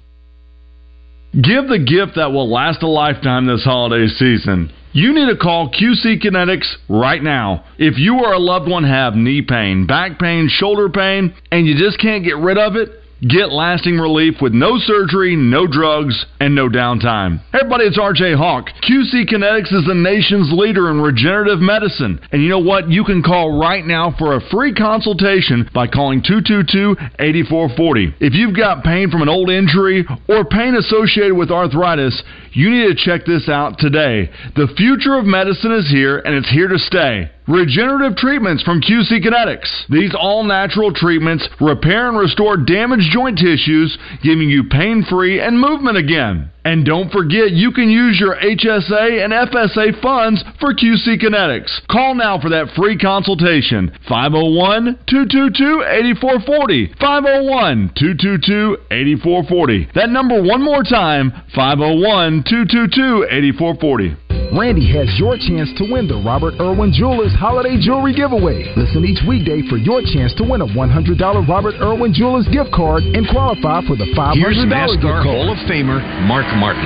[1.33, 4.71] Give the gift that will last a lifetime this holiday season.
[4.93, 7.65] You need to call QC Kinetics right now.
[7.77, 11.77] If you or a loved one have knee pain, back pain, shoulder pain, and you
[11.77, 12.89] just can't get rid of it,
[13.19, 17.39] Get lasting relief with no surgery, no drugs, and no downtime.
[17.51, 18.67] Hey everybody, it's RJ Hawk.
[18.87, 22.19] QC Kinetics is the nation's leader in regenerative medicine.
[22.31, 22.91] And you know what?
[22.91, 28.13] You can call right now for a free consultation by calling 222-8440.
[28.19, 32.95] If you've got pain from an old injury or pain associated with arthritis, you need
[32.95, 34.29] to check this out today.
[34.55, 37.31] The future of medicine is here and it's here to stay.
[37.47, 39.69] Regenerative treatments from QC Kinetics.
[39.89, 45.57] These all natural treatments repair and restore damaged joint tissues, giving you pain free and
[45.57, 46.51] movement again.
[46.67, 51.87] And don't forget, you can use your HSA and FSA funds for QC Kinetics.
[51.89, 53.89] Call now for that free consultation.
[54.09, 56.93] 501 222 8440.
[56.99, 59.87] 501 222 8440.
[59.95, 64.27] That number one more time 501 222 8440.
[64.55, 68.63] Randy has your chance to win the Robert Irwin Jewelers Holiday Jewelry Giveaway.
[68.79, 71.19] Listen each weekday for your chance to win a $100
[71.51, 75.27] Robert Irwin Jewelers gift card and qualify for the $500 Here's gift NASCAR card.
[75.27, 76.83] Hall of Famer Mark Martin.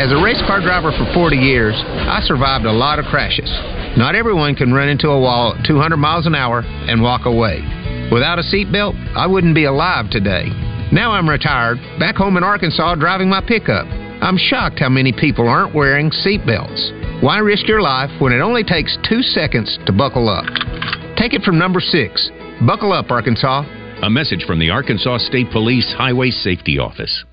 [0.00, 3.50] As a race car driver for 40 years, I survived a lot of crashes.
[3.96, 7.60] Not everyone can run into a wall at 200 miles an hour and walk away.
[8.10, 10.48] Without a seatbelt, I wouldn't be alive today.
[10.92, 13.86] Now I'm retired, back home in Arkansas driving my pickup.
[14.22, 17.22] I'm shocked how many people aren't wearing seatbelts.
[17.22, 20.46] Why risk your life when it only takes two seconds to buckle up?
[21.16, 22.30] Take it from number six.
[22.66, 23.64] Buckle up, Arkansas.
[24.02, 27.24] A message from the Arkansas State Police Highway Safety Office.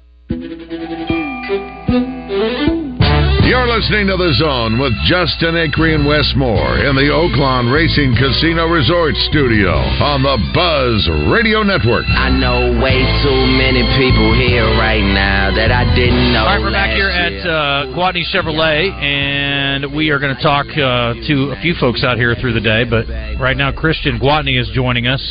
[1.88, 8.12] You're listening to The Zone with Justin Acree and Wes Moore in the Oaklawn Racing
[8.20, 9.72] Casino Resort Studio
[10.04, 12.04] on the Buzz Radio Network.
[12.12, 16.44] I know way too many people here right now that I didn't know.
[16.44, 17.40] All right, we're back here year.
[17.40, 22.04] at uh, Gwatney Chevrolet, and we are going to talk uh, to a few folks
[22.04, 22.84] out here through the day.
[22.84, 23.08] But
[23.40, 25.24] right now, Christian Gwatney is joining us.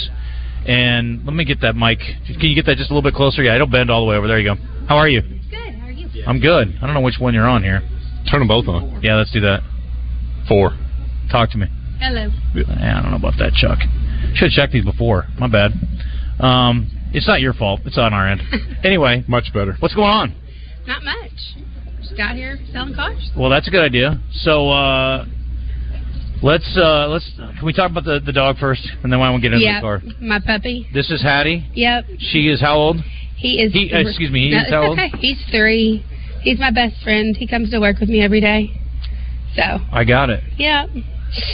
[0.64, 1.98] And let me get that mic.
[2.00, 3.42] Can you get that just a little bit closer?
[3.42, 4.26] Yeah, it'll bend all the way over.
[4.26, 4.60] There you go.
[4.88, 5.35] How are you?
[6.26, 6.74] I'm good.
[6.82, 7.80] I don't know which one you're on here.
[8.30, 9.00] Turn them both on.
[9.02, 9.60] Yeah, let's do that.
[10.48, 10.76] Four.
[11.30, 11.66] Talk to me.
[12.00, 12.28] Hello.
[12.54, 13.78] Yeah, I don't know about that, Chuck.
[14.34, 15.26] Should have checked these before.
[15.38, 15.72] My bad.
[16.40, 17.80] Um, it's not your fault.
[17.84, 18.42] It's on our end.
[18.84, 19.74] Anyway, much better.
[19.80, 20.34] What's going on?
[20.86, 21.32] Not much.
[22.00, 23.30] Just out here selling cars.
[23.36, 24.20] Well, that's a good idea.
[24.32, 25.24] So uh,
[26.42, 29.36] let's uh, let's can we talk about the, the dog first, and then why don't
[29.36, 30.02] we get into yeah, the car?
[30.20, 30.86] my puppy.
[30.94, 31.66] This is Hattie.
[31.74, 32.04] Yep.
[32.18, 32.98] She is how old?
[33.36, 33.72] He is.
[33.72, 34.98] He- uh, excuse me, he No, is it's how old?
[34.98, 35.10] okay.
[35.18, 36.04] He's three.
[36.46, 37.36] He's my best friend.
[37.36, 38.70] He comes to work with me every day.
[39.56, 40.44] So, I got it.
[40.56, 40.86] yeah.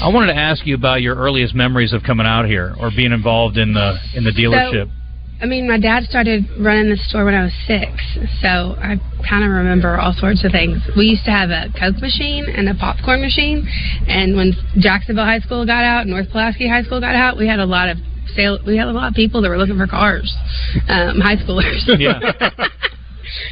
[0.03, 3.11] I wanted to ask you about your earliest memories of coming out here or being
[3.11, 4.91] involved in the in the dealership.
[5.41, 7.89] I mean, my dad started running the store when I was six,
[8.43, 10.83] so I kind of remember all sorts of things.
[10.95, 13.67] We used to have a Coke machine and a popcorn machine,
[14.07, 17.61] and when Jacksonville High School got out, North Pulaski High School got out, we had
[17.61, 17.97] a lot of
[18.37, 18.59] sale.
[18.67, 20.33] We had a lot of people that were looking for cars,
[20.87, 21.81] um, high schoolers.
[21.99, 22.21] Yeah.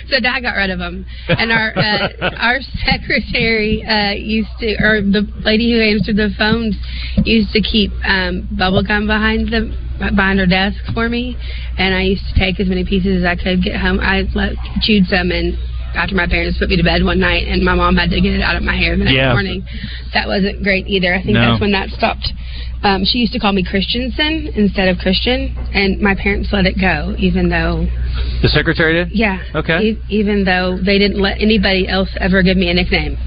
[0.09, 2.09] so Dad got rid of them, and our uh,
[2.39, 6.77] our secretary uh, used to, or the lady who answered the phones
[7.25, 9.73] used to keep um, bubble gum behind the
[10.17, 11.37] behind her desk for me,
[11.79, 14.01] and I used to take as many pieces as I could get home.
[14.01, 15.59] I let, chewed some and.
[15.95, 18.33] After my parents put me to bed one night, and my mom had to get
[18.33, 19.33] it out of my hair the next Yeah.
[19.33, 19.65] morning,
[20.15, 21.13] that wasn't great either.
[21.15, 21.41] I think No.
[21.51, 22.33] that's when that stopped.
[22.83, 26.79] Um, she used to call me Christensen instead of Christian, and my parents let it
[26.81, 27.87] go, even though
[28.41, 29.11] The secretary did?
[29.13, 29.39] yeah.
[29.55, 29.81] Okay.
[29.91, 33.19] E- even though they didn't let anybody else ever give me a nickname,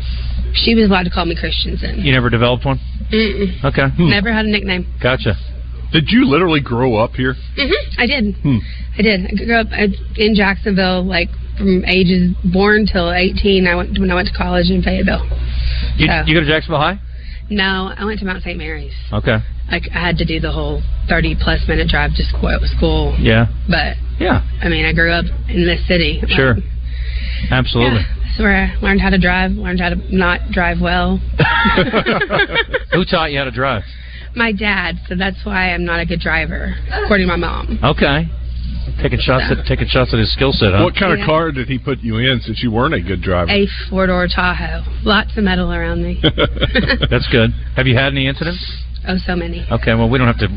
[0.53, 2.03] she was allowed to call me Christensen.
[2.03, 2.79] You never developed one?
[3.11, 3.63] Mm-mm.
[3.65, 3.87] Okay.
[3.99, 4.87] Never had a nickname.
[4.99, 5.37] Gotcha.
[5.91, 7.35] Did you literally grow up here?
[7.55, 8.33] hmm I did.
[8.41, 8.57] Hmm.
[8.97, 9.25] I did.
[9.25, 13.67] I grew up uh, in Jacksonville, like from ages born till 18.
[13.67, 15.25] I went when I went to college in Fayetteville.
[15.97, 16.99] You, So- you go to Jacksonville High?
[17.49, 18.57] No, I went to Mount St.
[18.57, 18.93] Mary's.
[19.11, 19.37] Okay.
[19.71, 22.57] Like I had to do the whole 30 plus minute drive to school.
[22.77, 23.15] school.
[23.19, 23.47] Yeah.
[23.69, 24.41] But Yeah.
[24.61, 26.21] I mean, I grew up in this city.
[26.27, 26.55] Sure.
[26.55, 26.63] Like,
[27.51, 27.99] Absolutely.
[27.99, 31.17] Yeah, that's where I learned how to drive, learned how to not drive well.
[32.93, 33.83] Who taught you how to drive?
[34.35, 37.79] My dad, so that's why I'm not a good driver, according to my mom.
[37.83, 38.25] Okay.
[39.01, 40.83] Taking shots at taking shots at his skill set, huh?
[40.83, 41.23] What kind Yeah.
[41.23, 43.49] of car did he put you in since you weren't a good driver?
[43.51, 44.83] A four door Tahoe.
[45.03, 46.19] Lots of metal around me.
[47.09, 47.51] That's good.
[47.75, 48.63] Have you had any incidents?
[49.07, 49.65] Oh, so many.
[49.69, 50.47] Okay, well, we don't have to.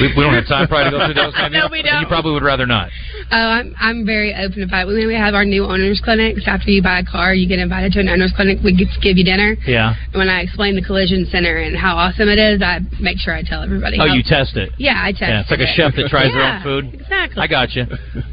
[0.00, 1.34] We, we don't have time probably to go through those.
[1.56, 2.00] No, we don't.
[2.02, 2.90] You probably would rather not.
[3.30, 4.86] Oh, I'm I'm very open about it.
[4.86, 7.92] When we have our new owners clinics, after you buy a car, you get invited
[7.94, 8.58] to an owners clinic.
[8.62, 9.56] We get to give you dinner.
[9.66, 9.94] Yeah.
[10.12, 13.34] And when I explain the collision center and how awesome it is, I make sure
[13.34, 13.98] I tell everybody.
[14.00, 14.70] Oh, how- you test it.
[14.78, 15.22] Yeah, I test.
[15.22, 16.94] Yeah, it's like a chef that tries their own food.
[17.00, 17.42] Exactly.
[17.42, 17.84] I got you.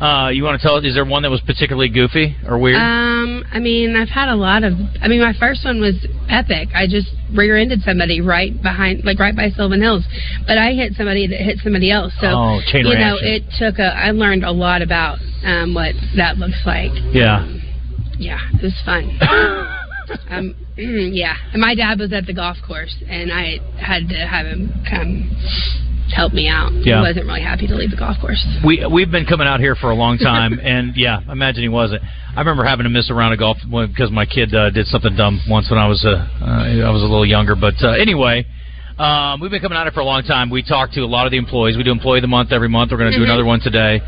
[0.02, 0.76] Uh, you want to tell?
[0.78, 0.84] Us?
[0.86, 2.78] Is there one that was particularly goofy or weird?
[2.82, 4.74] Um, I mean, I've had a lot of.
[5.02, 5.96] I mean, my first one was
[6.30, 6.70] epic.
[6.76, 10.04] I just rear-ended somebody right behind, like right by Sylvan Hills,
[10.46, 12.12] but I hit somebody that hit somebody else.
[12.20, 13.28] So Oh, chain you know, reaction.
[13.28, 13.96] it took a.
[13.96, 16.92] I learned a lot about um, what that looks like.
[17.14, 17.48] yeah.
[18.20, 19.10] Yeah, it was fun.
[20.30, 24.46] um, yeah, and my dad was at the golf course, and I had to have
[24.46, 25.32] him come
[26.14, 26.72] help me out.
[26.74, 26.98] Yeah.
[26.98, 28.46] He wasn't really happy to leave the golf course.
[28.64, 32.04] We we've been coming out here for a long time, and yeah, imagine he wasn't.
[32.36, 33.58] I remember having to miss a round of golf
[33.88, 36.12] because my kid uh, did something dumb once when I was uh,
[36.42, 37.56] uh, I was a little younger.
[37.56, 38.46] But uh, anyway,
[39.00, 40.50] um, we've been coming out here for a long time.
[40.50, 41.78] We talk to a lot of the employees.
[41.78, 42.92] We do employee of the month every month.
[42.92, 43.28] We're going to do Mhm.
[43.28, 44.02] another one today.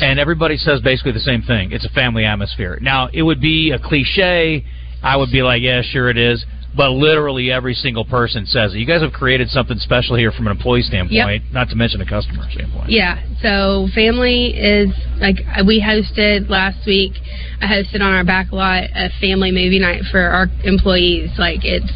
[0.00, 1.70] And everybody says basically the same thing.
[1.72, 2.78] It's a family atmosphere.
[2.80, 4.64] Now, it would be a cliche.
[5.02, 6.44] I would be like, yeah, sure it is.
[6.76, 8.78] But literally every single person says it.
[8.78, 12.06] You guys have created something special here from an employee standpoint, not to mention a
[12.06, 12.90] customer standpoint.
[12.90, 17.12] Yeah, so family is like we hosted last week.
[17.60, 21.30] I hosted on our back lot a family movie night for our employees.
[21.38, 21.92] Like it's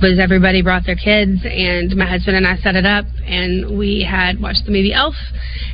[0.00, 4.06] was everybody brought their kids and my husband and I set it up and we
[4.08, 5.14] had watched the movie Elf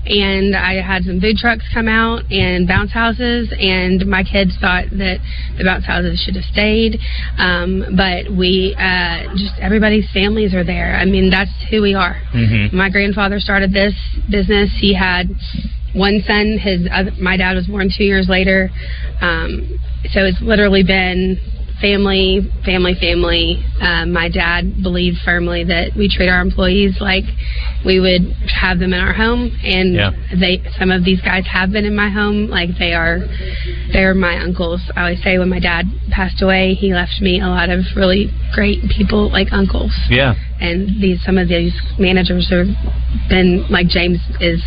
[0.07, 4.91] and I had some food trucks come out and bounce houses and my kids thought
[4.93, 5.18] that
[5.59, 6.99] the bounce houses should have stayed.
[7.39, 10.97] Um, but we uh, just everybody's families are there.
[10.97, 12.20] I mean that's who we are.
[12.35, 12.77] Mm-hmm.
[12.77, 13.95] My grandfather started this
[14.31, 14.70] business.
[14.81, 15.29] He had
[15.95, 16.59] one son.
[16.59, 18.70] His other, my dad was born two years later.
[19.20, 19.79] Um,
[20.12, 21.39] so it's literally been
[21.85, 23.62] family, family, family.
[23.82, 27.24] Um, my dad believed firmly that we treat our employees like
[27.85, 30.11] we would have them in our home, and Yeah.
[30.41, 32.49] they some of these guys have been in my home.
[32.49, 33.18] Like they are,
[33.93, 34.80] they're my uncles.
[34.97, 38.30] I always say when my dad passed away, he left me a lot of really
[38.55, 40.35] great people like uncles Yeah.
[40.61, 42.66] and these some of these managers have
[43.28, 44.62] been like James is.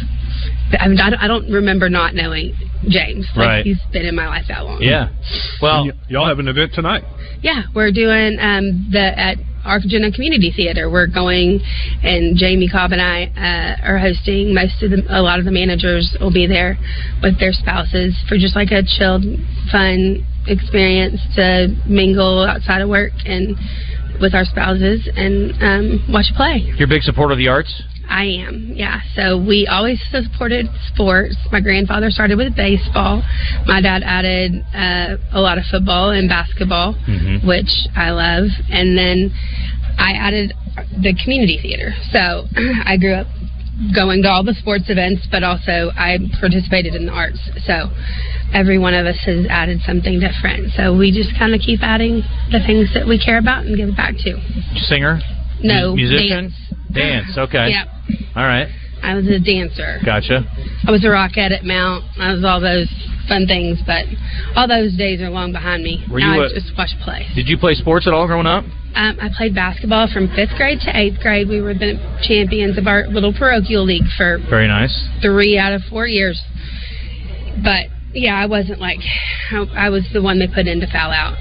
[0.80, 2.54] I, mean, I don't- I don't remember not knowing
[2.88, 3.26] James.
[3.36, 3.66] Like Right.
[3.66, 4.82] he's been in my life that long.
[4.82, 5.10] Yeah.
[5.62, 7.04] Well, Y- y'all have an event tonight.
[7.42, 10.90] Yeah, we're doing um, the at Argenta Community Theater.
[10.90, 11.60] We're going,
[12.04, 14.54] and Jamie Cobb and I uh, are hosting.
[14.54, 16.78] Most of the, a lot of the managers will be there
[17.22, 19.24] with their spouses for just like a chilled,
[19.72, 23.56] fun experience to mingle outside of work and
[24.22, 26.64] with our spouses and um, watch a play.
[26.78, 27.84] You're a big supporter of the arts.
[28.10, 29.02] I am, yeah.
[29.16, 31.36] So we always supported sports.
[31.52, 33.22] My grandfather started with baseball.
[33.66, 37.46] My dad added uh, a lot of football and basketball, Mhm.
[37.46, 38.48] which I love.
[38.70, 39.32] And then
[39.98, 40.54] I added
[41.02, 41.94] the community theater.
[42.12, 42.46] So
[42.86, 43.28] I grew up
[43.94, 47.40] going to all the sports events, but also I participated in the arts.
[47.66, 47.90] So
[48.54, 50.74] every one of us has added something different.
[50.74, 53.96] So we just kind of keep adding the things that we care about and give
[53.96, 54.40] back to.
[54.88, 55.20] Singer.
[55.64, 56.52] No, Mu- musician.
[56.52, 56.54] dance.
[56.94, 57.38] Dance.
[57.38, 57.70] Okay.
[57.72, 57.88] Yep.
[58.36, 58.68] All right.
[59.04, 60.00] I was a dancer.
[60.04, 60.42] Gotcha.
[60.88, 62.04] I was a rockette at Mount.
[62.20, 62.88] I was all those
[63.28, 64.06] fun things, but
[64.56, 66.04] all those days are long behind me.
[66.10, 67.28] Were now you I a- just watch play.
[67.36, 68.64] Did you play sports at all growing up?
[68.96, 71.48] Um, I played basketball from fifth grade to eighth grade.
[71.48, 75.08] We were the champions of our little parochial league for Very nice.
[75.22, 76.42] three out of four years.
[77.64, 79.00] But yeah, I wasn't like
[79.52, 81.36] I, I was the one they put in to foul out.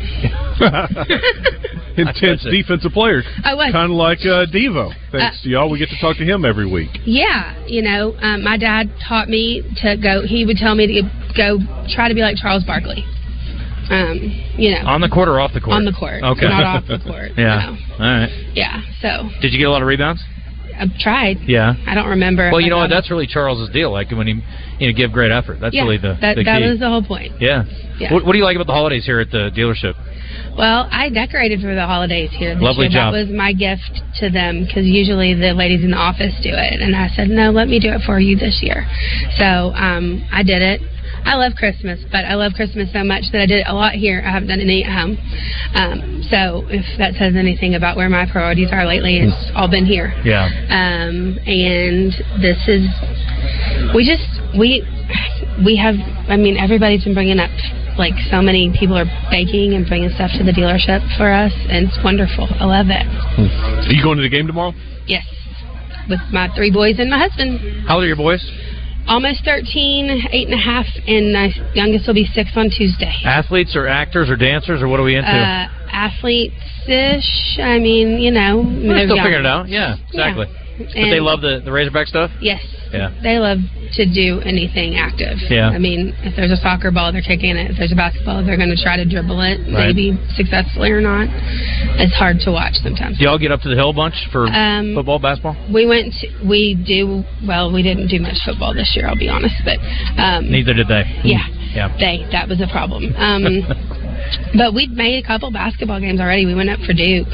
[1.97, 3.25] Intense defensive players.
[3.43, 3.73] I was.
[3.73, 4.93] Kind of like uh, Devo.
[5.13, 6.91] Thanks Uh, to y'all, we get to talk to him every week.
[7.07, 10.23] Yeah, you know, um, my dad taught me to go.
[10.27, 11.03] He would tell me to
[11.37, 11.59] go
[11.89, 13.03] try to be like Charles Barkley.
[13.89, 14.19] Um,
[14.59, 15.77] you know, On the court or off the court?
[15.77, 16.49] On the court, Okay.
[16.49, 17.31] not off the court.
[17.39, 17.77] Yeah.
[17.99, 18.05] no.
[18.05, 18.51] All right.
[18.53, 20.23] Yeah, so Did you get a lot of rebounds?
[20.79, 21.39] I've tried.
[21.47, 21.75] Yeah.
[21.87, 22.51] I don't remember.
[22.51, 22.91] Well, you know what?
[22.91, 23.93] That's really Charles's deal.
[23.93, 24.41] Like when he,
[24.79, 25.59] you know, give great effort.
[25.61, 27.33] That's yeah, really the that the that was the whole point.
[27.41, 27.65] yeah.
[27.99, 28.13] Yeah.
[28.13, 29.97] What, what do you like about the holidays here at the dealership?
[30.57, 33.01] Well, I decorated for the holidays here this Lovely year.
[33.01, 33.15] job.
[33.15, 33.89] That was my gift
[34.21, 37.51] to them because usually the ladies in the office do it, and I said, no,
[37.51, 38.85] let me do it for you this year.
[39.39, 40.81] So um, I did it.
[41.27, 44.23] I love Christmas, but I love Christmas so much that I did a lot here.
[44.25, 45.19] I haven't done any at home.
[45.75, 49.85] Um, so if that says anything about where my priorities are lately, it's all been
[49.85, 50.15] here.
[50.25, 50.47] Yeah.
[50.71, 52.87] Um, and this is,
[53.91, 54.23] we just,
[54.55, 54.87] we,
[55.67, 55.99] we have,
[56.31, 57.51] I mean, everybody's been bringing up,
[57.99, 61.91] like, so many people are baking and bringing stuff to the dealership for us, and
[61.91, 62.47] it's wonderful.
[62.47, 63.03] I love it.
[63.03, 64.73] Are you going to the game tomorrow?
[65.11, 65.27] Yes.
[66.09, 67.59] With my three boys and my husband.
[67.89, 68.47] How old are your boys?
[69.09, 73.13] Almost 13, eight and a half, and my youngest will be six on Tuesday.
[73.25, 75.29] Athletes or actors or dancers or what are we into?
[75.31, 77.59] Uh, athletes-ish.
[77.63, 79.25] I mean, you know, We're still young.
[79.25, 79.69] figuring it out.
[79.69, 80.47] Yeah, exactly.
[80.79, 82.31] But they love the the Razorback stuff.
[82.41, 82.61] Yes.
[82.93, 83.11] Yeah.
[83.23, 83.59] They love
[83.99, 85.39] to do anything active.
[85.51, 85.69] Yeah.
[85.71, 87.71] I mean, if there's a soccer ball, they're kicking it.
[87.71, 89.91] If there's a basketball, they're going to try to dribble it, Right.
[89.91, 91.27] maybe successfully or not.
[91.99, 93.19] It's hard to watch sometimes.
[93.19, 95.57] Do y'all get up to the hill a bunch for Um, football, basketball?
[95.73, 96.15] We went.
[96.21, 97.73] To, we do well.
[97.73, 99.09] We didn't do much football this year.
[99.09, 99.79] I'll be honest, but
[100.21, 101.03] um, Neither did they.
[101.25, 101.43] Yeah.
[101.75, 101.89] Yeah.
[101.99, 103.13] they that was a problem.
[103.17, 103.67] Um,
[104.57, 106.47] but we've made a couple basketball games already.
[106.47, 107.29] We went up for Duke.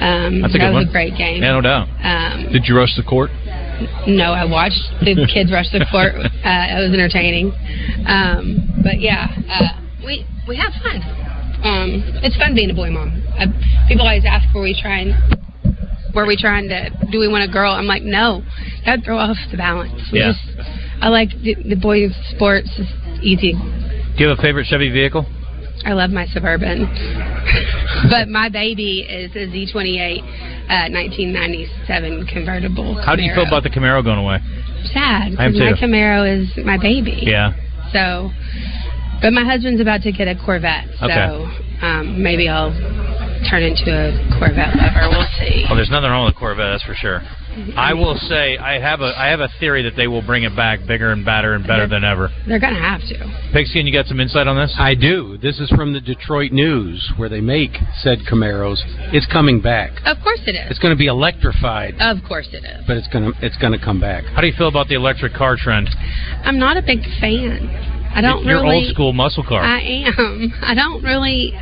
[0.00, 0.88] Um, That's a that good was one.
[0.88, 1.42] a great game.
[1.42, 1.86] Yeah, no doubt.
[2.02, 3.30] Um, Did you rush the court?
[4.06, 6.14] no, I watched the kids rush the court.
[6.44, 7.48] Uh, it was entertaining.
[8.06, 11.00] Um, but yeah, uh, we we have fun.
[11.64, 13.16] Um, it's fun being a boy mom.
[13.38, 13.46] I,
[13.88, 15.14] people always ask, "Were we trying?
[16.14, 16.90] Were we trying to?
[17.10, 18.42] Do we want a girl?" I'm like, no.
[18.84, 19.96] That'd throw off the balance.
[20.12, 20.32] We Yeah.
[20.36, 20.44] just,
[21.00, 22.68] I like the, the boys' sports.
[22.76, 22.92] It's
[23.24, 23.52] easy.
[23.54, 25.24] Do you have a favorite Chevy vehicle?
[25.84, 26.86] I love my suburban,
[28.10, 30.22] but my baby is a Z28
[30.64, 33.00] uh, 1997 convertible.
[33.04, 34.38] How do you feel about the Camaro going away?
[34.92, 35.86] sad I am because my.
[35.88, 37.24] Camaro is my baby.
[37.24, 37.52] Yeah.
[37.92, 38.30] So,
[39.20, 41.80] but my husband's about to get a Corvette, so Okay.
[41.80, 42.72] um, maybe I'll
[43.48, 45.08] turn into a Corvette lover.
[45.08, 45.64] We'll see.
[45.68, 47.22] Well, there's nothing wrong with the Corvette, that's for sure.
[47.76, 50.54] I will say I have a I have a theory that they will bring it
[50.56, 52.30] back bigger and badder and better than ever.
[52.46, 53.50] They're gonna have to.
[53.52, 54.74] Pigskin, you got some insight on this?
[54.78, 55.38] I do.
[55.38, 58.78] This is from the Detroit News, where they make said Camaros.
[59.12, 59.92] It's coming back.
[60.04, 60.70] Of course it is.
[60.70, 62.84] It's going to be electrified, Of course it is.
[62.86, 64.24] but it's going to it's going to come back.
[64.24, 65.88] How do you feel about the electric car trend?
[66.44, 67.68] I'm not a big fan.
[68.14, 68.76] I don't You're really.
[68.86, 69.60] old school muscle car.
[69.62, 70.52] I am.
[70.62, 71.52] I don't really.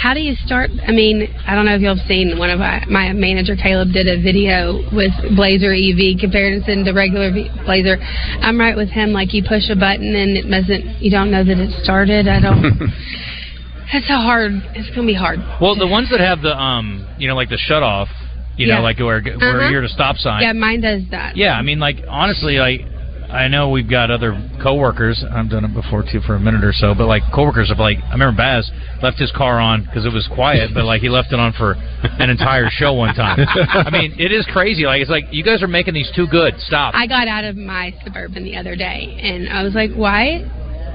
[0.00, 0.70] How do you start?
[0.86, 3.92] I mean, I don't know if y'all have seen one of my, my manager Caleb
[3.92, 7.98] did a video with Blazer EV comparison to regular v, Blazer.
[8.40, 9.10] I'm right with him.
[9.12, 11.02] Like you push a button and it doesn't.
[11.02, 12.28] You don't know that it started.
[12.28, 12.62] I don't.
[13.92, 14.52] That's a hard.
[14.74, 15.40] It's gonna be hard.
[15.60, 18.08] well, the ones that have the um, you know, like the shut off,
[18.56, 18.76] you Yeah.
[18.76, 19.68] know, like where where Uh-huh.
[19.68, 20.40] you're at a stop sign.
[20.42, 21.36] Yeah, mine does that.
[21.36, 22.82] Yeah, I mean, like honestly, like
[23.32, 25.24] I know we've got other coworkers.
[25.32, 27.98] I've done it before too for a minute or so, but like coworkers have like
[28.08, 28.70] I remember Baz
[29.02, 31.74] left his car on because it was quiet, but like he left it on for
[32.02, 33.38] an entire show one time.
[33.48, 34.84] I mean, it is crazy.
[34.84, 36.54] Like it's like you guys are making these too good.
[36.60, 36.94] Stop.
[36.94, 40.44] I got out of my suburban the other day, and I was like, "Why?"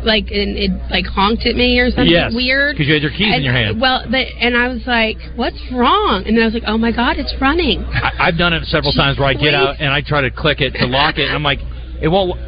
[0.03, 2.77] Like, and it like honked at me or something Yes, weird.
[2.77, 3.81] 'cause you had your keys in your hand.
[3.81, 6.91] Well, but and I was like, "What's wrong?" And then I was like, "Oh my
[6.91, 10.01] god, it's running!" I, I've done it several times where I get out and I
[10.01, 11.59] try to click it to lock it, and I'm like,
[12.01, 12.39] it won't.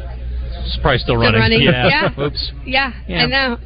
[0.66, 1.40] It's probably still Still running.
[1.40, 2.10] running, Yeah.
[2.18, 2.20] yeah.
[2.26, 2.52] Oops.
[2.66, 3.22] Yeah, Yeah.
[3.22, 3.56] I know.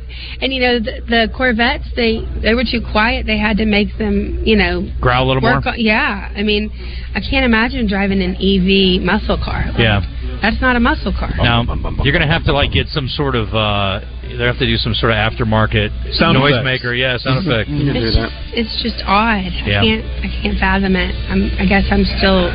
[0.41, 3.27] And you know, the, the Corvettes they they were too quiet.
[3.27, 5.75] They had to make them, you know, Growl a little work more.
[5.75, 6.71] On, yeah, I mean,
[7.15, 9.65] I can't imagine driving an EV muscle car.
[9.79, 10.01] Yeah.
[10.43, 11.31] That's not a muscle car.
[11.39, 11.63] Now
[12.05, 13.53] you're gonna have to like get some sort of.
[13.55, 16.55] uh They have to do some sort of aftermarket Sound effects.
[16.63, 16.97] noisemaker.
[16.99, 17.71] Yeah, sound effect.
[17.71, 19.51] It's just, it's just odd.
[19.67, 19.81] Yeah.
[19.81, 21.15] I can't I can't fathom it.
[21.31, 22.51] I'm, I guess I'm still,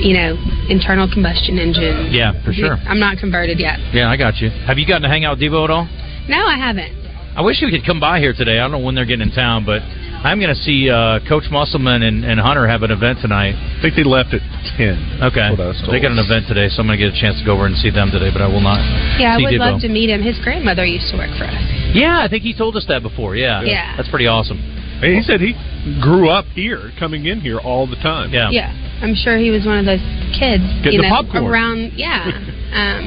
[0.00, 0.36] you know,
[0.68, 2.12] internal combustion engine.
[2.12, 2.76] Yeah, for sure.
[2.86, 3.78] I'm not converted yet.
[3.92, 4.50] Yeah, I got you.
[4.66, 5.84] Have you gotten to hang out with Devo at all?
[6.28, 6.92] No, I haven't.
[7.36, 8.58] I wish you could come by here today.
[8.58, 9.84] I don't know when they're getting in town, but
[10.24, 13.52] I'm going to see uh, Coach Musselman and, and Hunter have an event tonight.
[13.52, 14.40] I think they left at
[14.80, 15.20] 10.
[15.30, 15.52] Okay.
[15.52, 15.92] That's what I was told.
[15.92, 17.68] They got an event today, so I'm going to get a chance to go over
[17.68, 18.80] and see them today, but I will not
[19.20, 19.76] Yeah, I would Devo.
[19.76, 20.24] love to meet him.
[20.24, 21.60] His grandmother used to work for us.
[21.92, 23.36] Yeah, I think he told us that before.
[23.36, 23.60] Yeah.
[23.62, 23.96] Yeah.
[24.00, 24.56] That's pretty awesome.
[25.04, 25.52] He said he
[26.00, 28.32] grew up here, coming in here all the time.
[28.32, 28.48] Yeah.
[28.48, 28.72] Yeah,
[29.02, 30.02] I'm sure he was one of those
[30.38, 30.64] kids.
[30.82, 31.44] Getting you the know, popcorn.
[31.44, 31.92] around.
[31.96, 32.32] Yeah.
[32.72, 33.02] um,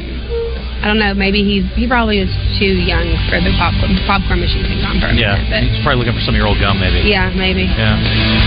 [0.79, 1.11] I don't know.
[1.13, 4.95] Maybe he's he probably was too young for the popcorn the popcorn machine to gone
[5.03, 5.35] for a Yeah.
[5.35, 7.03] minute, He's probably looking for some of your old gum, maybe.
[7.09, 7.67] Yeah, maybe.
[7.67, 7.99] Yeah.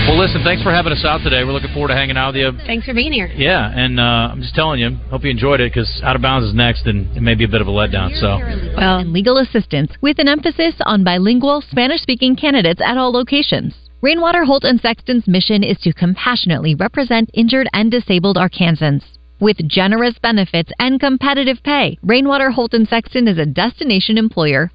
[0.09, 1.43] Well, listen, thanks for having us out today.
[1.45, 2.49] We're looking forward to hanging out with you.
[2.65, 3.27] Thanks for being here.
[3.37, 6.47] Yeah, and uh, I'm just telling you, hope you enjoyed it because Out of Bounds
[6.49, 8.17] is next, and it may be a bit of a letdown.
[8.17, 8.39] So,
[8.75, 13.75] Well, and legal assistance with an emphasis on bilingual Spanish speaking candidates at all locations.
[14.03, 19.01] Rainwater Holt and Sexton's mission is to compassionately represent injured and disabled Arkansans.
[19.39, 24.69] With generous benefits and competitive pay, Rainwater Holt and Sexton is a destination employer